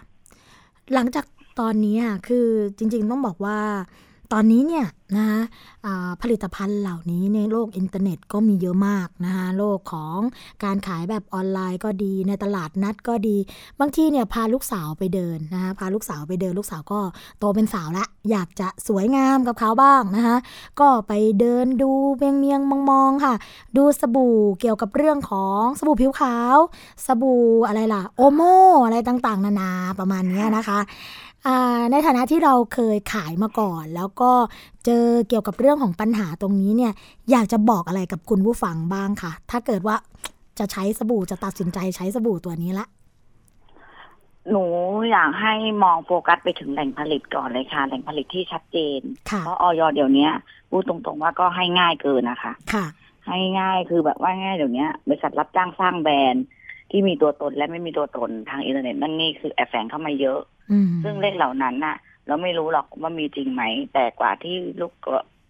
[0.93, 1.25] หลังจาก
[1.59, 2.47] ตอนนี้อะคือ
[2.77, 3.59] จริง ๆ ต้องบอกว่า
[4.33, 4.85] ตอนนี้เนี่ย
[5.17, 5.41] นะคะ
[6.21, 10.19] ผลิตภัณฑ์เหล่านี้ในโลกอินเทอร์เน็ตก็มีเยอะมากนะคะโลกของ
[10.63, 13.37] การขายแบบออนไลน์ก็ดีในตลาดนัดก็ดี
[13.79, 16.99] บางทีเนี่ยพาลูกสาวไปเดินนะคะพาลูกสาวไปเดินลูกสาวก็
[17.39, 20.37] โตเป็นสาวละ อยากจะสวยงามกับเขาบ้างนะคะ
[20.79, 23.33] ก็ไปเดินดูเมียงเมียงมองมองๆค่ะ
[23.77, 26.57] ดูสบู่เกี่ยวกับเรื่องของสบู่ผิวขาว
[27.05, 28.41] สบู่อะไรล่ะโอโม
[28.85, 30.79] อะไรต่างๆ นานาประมาณนี้นะคะ
[31.91, 34.31] ในฐานะที่เราเคยขายมาก่อน แล้วก็
[34.85, 36.93] เจอเกี่ยวกับเรื่องของปัญหาตรงนี้เนี่ย
[37.31, 39.95] อยากจะบอกอะไรกับคุณผู้ฟังบ้างค่ะถ้าเกิดว่า
[40.59, 42.87] จะใช้สบู่จะตัดสินใจใช้สบู่ตัวนี้ละ
[44.51, 44.65] หนู
[45.11, 48.99] อยากให้มองโฟกัสไปถึงแหล่งผลิตก่อนเลยค่ะ แหล่งผลิตที่ชัดเจน
[49.31, 50.27] ค่ะเพราะออยเดี๋ยวนี้
[50.69, 52.85] พูดตรงๆว่าก็ให้ง่ายเกินนะคะ ค่ะ
[53.27, 56.43] ให้ง่ายคือแบบว่าง่ายเดี๋ยวนี้บริษัทรับจ้างสร้างแบรนด์
[56.91, 60.39] ที่มีตัวตนและไม่มีตัวตนทางอินเทอร์เน็ตนั่นนี่คือแอบแฝงเข้ามาเยอะ
[60.71, 63.63] อืมซึ่งเลขเหล่านั้นน่ะ เราไม่รู้หรอกว่ามีจริงไหม
[63.93, 64.93] แต่กว่าที่ลูก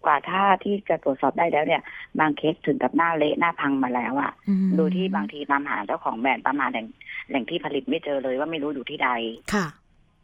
[0.04, 1.82] กว่าถ้าที่จะตรวจสอบได้แล้วเนี่ย
[2.18, 6.86] บางเคสถึงกับหน้าเละหน้าพังมาแล้วอะ่ะอืมโดยที่บางทีตามหาเจ้าของแบรนด์ตามหาแหล่ง
[7.28, 9.10] แหล่งที่ผลิตไม่เจอเลยว่าไม่รู้อยู่ที่ใด
[9.54, 9.66] ค่ะ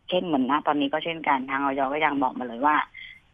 [0.09, 2.77] เช่นเหมือนนะตอนนี้ก็เช่นกันทางออยก็ยังบอกมาเลยว่า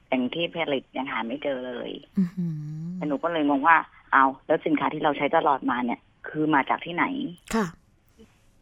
[0.06, 2.54] แหล่งที่ผลิตยังหาไม่เจอเลยอือหือ
[2.96, 3.76] แต่หนูก็เลยงงว่า
[4.12, 7.04] เอาแล้วสินค้าที่เราใช้ตลอดมาเนี่ย คือมาจากที่ไหน
[7.54, 7.66] ค่ะ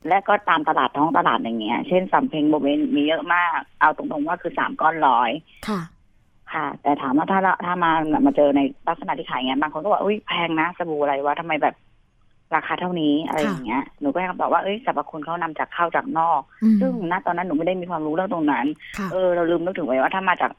[0.08, 5.30] และก็ตามตลาดท้องตลาดอย่างเงี้ย เช่นสำเพ็งโบเวนมีเยอะมาก เอาตรงๆว่าคือสามก้อนร้อย
[5.68, 5.80] ค่ะ
[6.52, 7.92] ค่ะ แต่ถามว่าถ้าเราถ้ามา
[8.26, 11.74] มาเจอในลักษณะที่ขายเงี้ยบางคนก็บอกอุ้ยแพงนะสบู่อะไรวะทำไมแบบ
[12.54, 18.66] ราคาเท่านี้อะไรอย่างเงี้ย หนูก็ให้คำตอบว่า เอ้ย สรรพคุณเขานำจากเข้าจากนอกอืมซึ่งณตอนนั้นหนูไม่ได้มีความรู้เรื่องตรงนั้น
[18.98, 20.50] ค่ะเออ เราลืมนึกถึงไว้ว่าถ้ามาจาก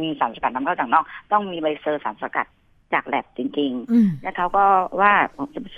[0.00, 2.46] มีสารสกัดนำเข้าจากนอก ต้องมีใบ cert สารสกัด
[2.94, 4.64] จากแล็บจริงอืมๆและเขาก็
[5.00, 5.12] ว่า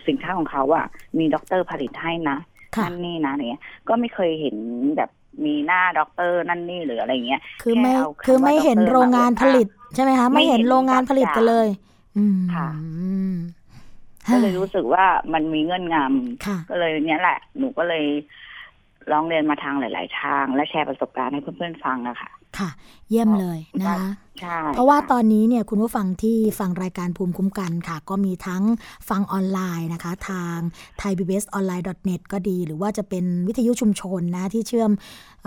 [0.09, 0.87] สินค้าของเขาอะ
[1.19, 2.39] มีด็อกเตอร์ผลิตให้นะ
[2.77, 4.57] ค่ะนั่นนี่นะเนี่ยก็ไม่เคยเห็น
[4.97, 5.11] แบบ
[5.45, 11.69] มีหน้าด็อกเตอร์นั่นนี่หรืออะไรเงี้ยคือไม่แค่เอาคำว่าคือไม่เห็นด็อกเตอร์โรงงานมาอวดผลิตใช่ไหมคะไม่ไม่เห็นเห็นโรงงานผลิตกันเลย
[12.17, 13.35] อืมค่ะอืม
[14.33, 15.97] ก็เลยรู้สึกว่ามันมีเงื่อนงำ
[16.47, 18.05] ค่ะก็เลยเนี้ยแหละ หนูก็เลย
[19.11, 22.71] ร้องเรียนมาทางหลาย ๆ ทาง และแชร์ประสบการณ์ให้เพื่อนๆฟังอะค่ะ ค่ะ
[23.11, 24.09] เยี่ยมเลยนะคะ
[24.41, 28.63] ใช่เพราะว่าตอนนี้เนี่ยคุณผู้ฟังที่ฟังรายการภูมิคุ้มกันค่ะ ก็มีทั้ง
[29.09, 30.57] ฟังออนไลน์นะคะ ทาง
[31.01, 34.91] thaipbsonline.net ก็ดี หรือว่าจะเป็นวิทยุชุมชนนะที่เชื่อม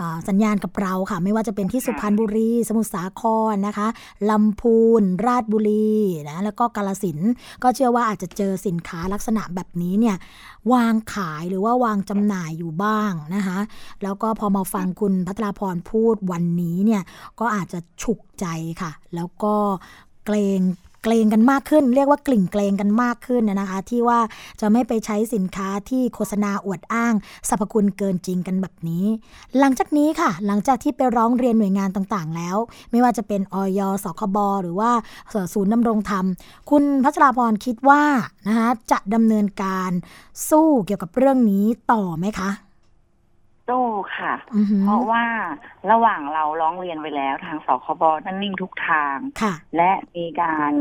[0.00, 3.88] อาสัญญาณกับเราค่ะ ไม่ว่าจะเป็นที่สุพรรณบุรี สมุทรสาครนะคะ
[4.30, 5.94] ลำพูน ราชบุรี
[6.30, 7.30] นะแล้วก็กาลสินธุ์
[7.62, 10.16] ก็เชื่อว่าอาจจะเจอสินค้าลักษณะแบบนี้เนี่ย
[10.72, 13.58] วางขายหรือว่าวางจำหน่ายอยู่บ้างนะคะ
[14.02, 16.95] แล้วก็พอมาฟังคุณพัทราพรพูดวันนี้เนี่ย
[17.40, 18.46] ก็อาจจะฉุกใจ
[18.80, 19.54] ค่ะ แล้วก็
[20.26, 20.60] เกรง
[21.04, 24.20] เกรงกันมากขึ้น เรียกว่ากลิ่งเกรงกันมากขึ้นนะคะ ที่ว่า
[24.60, 27.14] จะไม่ไปใช้สินค้าที่โฆษณาอวดอ้าง
[27.48, 29.06] สรรพคุณเกินจริงกันแบบนี้
[29.58, 32.56] หลังจากนี้ค่ะ หลังจากที่ไปร้องเรียนหน่วยงานต่างๆ แล้ว
[32.90, 34.90] ไม่ว่าจะเป็นออยสคบหรือว่า
[35.52, 36.24] ศูนย์ดำรงธรรม
[36.70, 38.02] คุณพัชราพรคิดว่า
[38.48, 39.90] นะคะจะดำเนินการ
[40.50, 42.50] สู้เกี่ยวกับเรื่องนี้ต่อไหมคะ
[43.68, 43.84] สู้
[44.16, 45.24] ค่ะอือหือเพราะว่า
[45.90, 50.72] ระหว่างเราร้องเรียนไปแล้วทางสคบนั่นนิ่งทุกทางค่ะและมีการ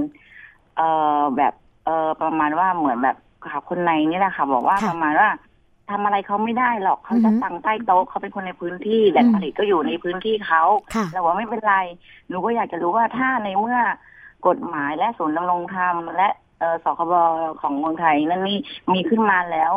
[0.78, 1.54] เอ่อแบบ
[1.86, 3.18] เอ่อประมาณว่าเหมือนแบบ
[3.50, 5.30] ข่าวคนในนี่แหละค่ะ บอกว่าค่ะประมาณว่า
[5.92, 10.64] ทำอะไรเขาไม่ได้หรอกเขาอือฮึจะสั่งใต้โต๊ะเขาเป็นคนในพื้นที่แหล่งอืมผลิตก็อยู่ในพื้นที่เขา
[10.96, 11.76] ค่ะเราว่าไม่เป็นไร
[12.28, 13.80] หนูก็อยากจะรู้ว่าถ้าในเมื่อ
[14.48, 16.30] กฎหมายและศูนย์ดำรงธรรมและ
[16.60, 17.14] เอ่อสคบ
[17.62, 18.58] ของเมืองไทยนั่นนี่
[18.94, 19.72] มีขึ้นมาแล้ว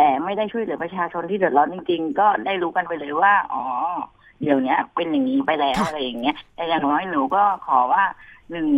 [0.00, 3.62] แต่ไม่ได้ช่วยเหลือประชาชนที่เดือดร้อนจริง ๆ ก็ได้รู้กันไปเลยว่า อ๋อ
[4.42, 8.04] เดี๋ยวเนี้ยเป็นอย่างนี้ไปแล้วค่ะอะไรอย่างเงี้ยแต่อย่างน้อยหนูก็ขอว่า
[8.50, 8.68] หนึ่ง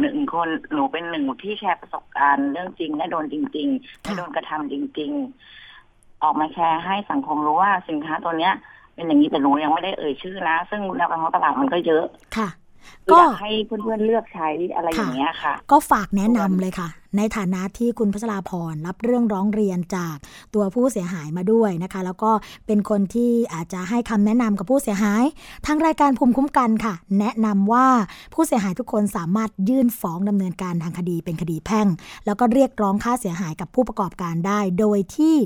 [0.00, 5.10] หนึ่งคนหนูเป็นหนึ่งที่แชร์ประสบการณ์เรื่องจริงและโดนจริงๆและโดนกระทำจริง
[5.66, 8.52] ๆ ออกมาแชร์ให้สังคมรู้ว่าสินค้าตัวเนี้ย
[8.94, 12.04] เป็นอย่างนี้แต่หนูยังไม่ได้เอ่ยชื่อนะ ซึ่งแนวการของตลาดมันก็เยอะ
[12.36, 12.48] ค่ะ
[13.04, 20.16] คือก็อยากให้เพื่อนๆเลือกใช้อะไรอย่างเงี้ยค่ะ ก็ฝากแนะนำเลยค่ะ ในฐานะที่คุณพัชราพรรับเรื่องร้องเรียนจาก
[20.54, 22.30] ตัวผู้เสียหายมาด้วยนะคะ แล้วก็
[22.66, 25.24] เป็นคนที่อาจจะให้คำแนะนำกับผู้เสียหาย
[25.66, 27.86] ทางรายการภูมิคุ้มกันค่ะ แนะนำว่า
[28.34, 31.86] ผู้เสียหายทุกคนสามารถยื่นฟ้องดำเนินการทางคดีเป็นคดีแพ่ง
[32.26, 35.36] แล้วก็เรียกร้องค่าเสียหายกับผู้ประกอบการได้ โดยที่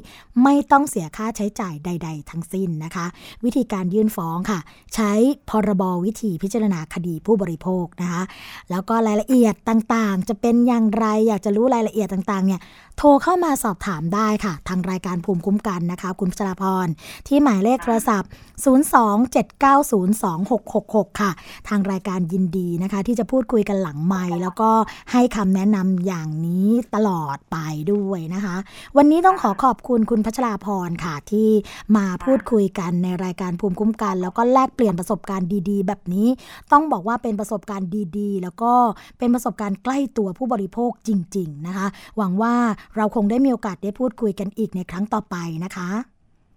[0.43, 3.07] ไม่ต้องเสียค่าใช้จ่ายใด ๆ ทั้งสิ้นนะคะ
[3.45, 4.59] วิธีการยื่นฟ้องค่ะ
[4.95, 5.13] ใช้
[5.51, 8.23] พรบวิธีพิจารณาคดีผู้บริโภคนะคะ
[8.71, 12.61] แล้วก็รายละเอียดต่างๆ จะเป็นอย่างไรอยากจะรู้รายละเอียดต่างๆเนี่ย
[12.99, 16.87] โทรเข้ามาสอบถามได้ค่ะ ทางรายการภูมิคุ้มกันนะคะ คุณพัชราพร
[17.29, 18.31] ที่หมายเลขโทรศัพท์
[18.65, 21.31] 027902666 ค่ะ
[21.69, 24.71] ทางรายการยินดีนะคะ ที่จะพูดคุยกันหลังไมค์แล้วก็
[25.13, 27.57] ให้คำแนะนำอย่างนี้ตลอดไป
[27.93, 28.57] ด้วยนะคะ
[28.97, 31.49] วันนี้ต้องขอขอบคุณคุณพัชราพรค่ะ ที่
[31.97, 36.29] มาพูดคุยกันในรายการภูมิคุ้มกัน แล้วก็แลกเปลี่ยนประสบการณ์ดีๆ แบบนี้
[36.73, 37.89] ต้องบอกว่าเป็นประสบการณ์
[38.19, 38.73] ดีๆ แล้วก็
[39.19, 41.87] เป็นประสบการณ์ใกล้ตัวผู้บริโภคจริงๆ นะคะ
[42.17, 42.55] หวังว่า
[42.97, 45.91] เราคงได้มีโอกาสได้พูดคุยกันอีกในครั้งต่อไปนะคะ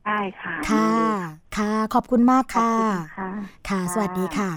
[0.07, 0.91] ได้ค่ะ ค่ะ
[1.57, 3.29] ค่ะ ขอบคุณมากขอบค่ะคุณค่ะค่ะ
[3.69, 4.51] ค่ะ สวัสดีค่ะ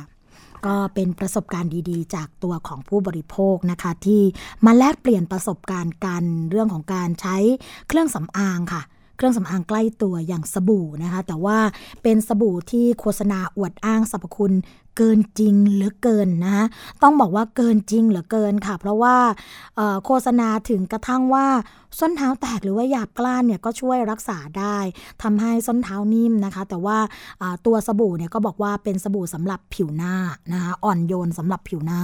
[0.66, 4.22] ก็เป็นประสบการณ์ดีๆ จากตัวของผู้บริโภคนะคะ ที่
[4.66, 7.36] มาแลกเปลี่ยนประสบการณ์กันเรื่องของการใช้
[7.88, 8.82] เครื่องสำอางค่ะ
[9.16, 11.58] เครื่องสำอางใกล้ตัวอย่างสบู่นะคะ แต่ว่า
[12.02, 14.54] เป็นสบู่ที่โฆษณาอวดอ้างสรรพคุณ
[14.96, 16.66] เกินจริงหลือเกินนะ
[17.02, 19.16] ต้องบอกว่าเกินจริงหลือเกินค่ะ เพราะว่า
[20.04, 21.46] โฆษณาถึงกระทั่งว่า
[21.98, 24.78] ส้นเท้าแตกหรือว่าหยาบกล้านเนี่ยก็ช่วยรักษาได้
[25.22, 26.98] ทำให้ส้นเท้านิ่มนะคะ แต่ว่า
[27.66, 30.14] ตัวสบู่เนี่ยก็บอกว่าเป็นสบู่สำหรับผิวหน้า
[30.52, 32.02] นะคะอ่อนโยนสำหรับผิวหน้า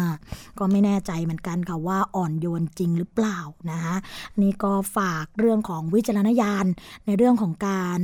[0.58, 3.38] ก็ไม่แน่ใจเหมือนกันค่ะว่าอ่อนโยนจริงหรือเปล่า
[3.70, 3.94] นะคะ
[4.42, 6.66] นี่ก็ฝากเรื่องของวิจารณญาณ
[7.06, 7.98] ในเรื่องของการ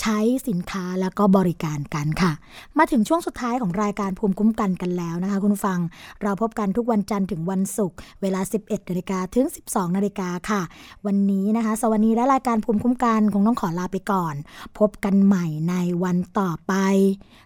[0.00, 0.18] ใช้
[0.48, 2.32] สินค้าแล้วก็บริการกันค่ะ
[2.78, 5.78] มาถึงช่วงสุดท้ายของรายการภูมิคุ้มกันกันแล้วนะคะคุณฟัง
[6.22, 10.60] เราพบกันทุกวันจันทร์ถึงวันศุกร์เวลา 11นาฬิกาถึง 12นาฬิกาค่ะ
[11.06, 14.34] วันนี้นะคะ สวัสดีและรายการภูมิคุ้มกันคงต้องขอลาไปก่อน
[14.78, 15.74] พบกันใหม่ใน
[16.04, 16.74] วันต่อไป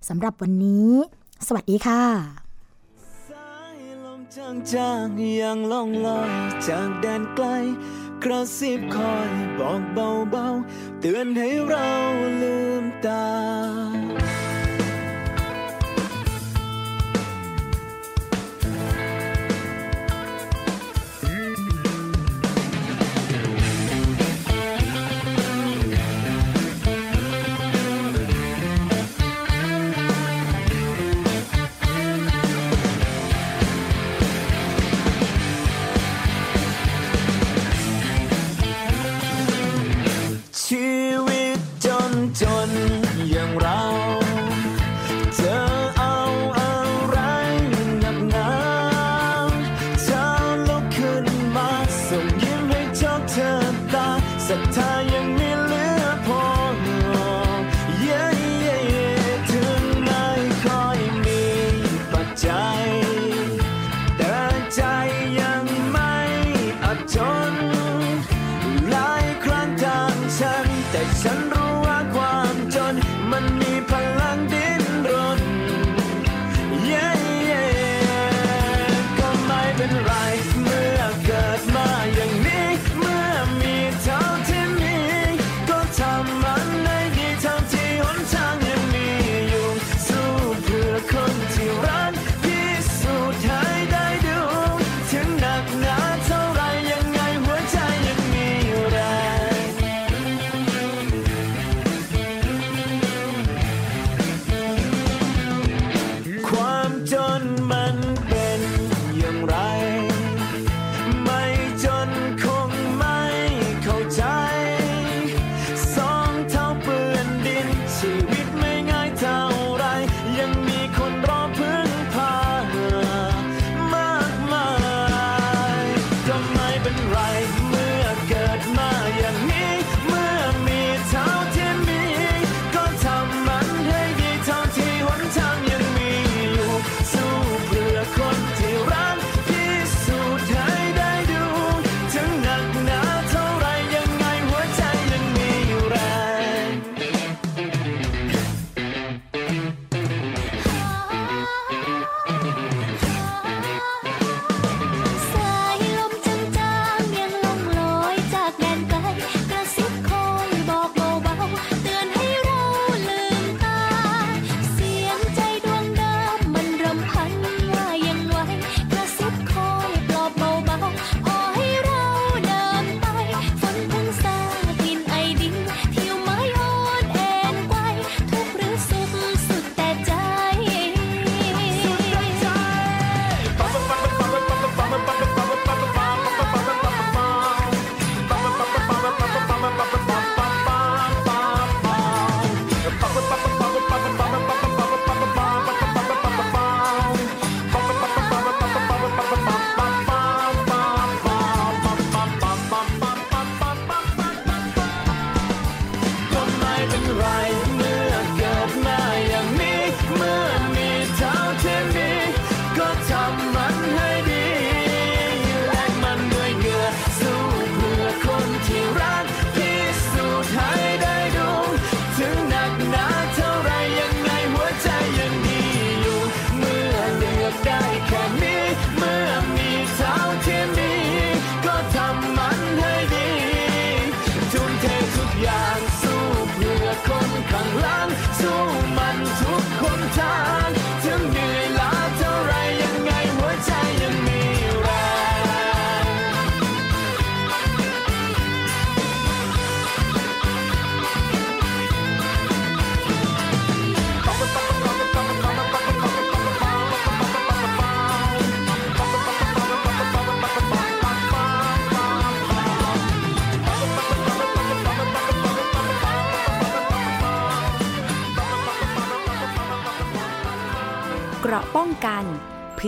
[0.09, 0.91] สำหรับวันนี้
[1.47, 2.03] สวัสดีค่ะ
[3.31, 6.33] สายลมจางๆยังล่องลอย
[6.69, 7.47] จากแดนไกล
[8.25, 9.83] กระซิบคอยบอก
[10.31, 11.91] เบาๆ เตือนให้เรา
[12.43, 13.27] ลืมตา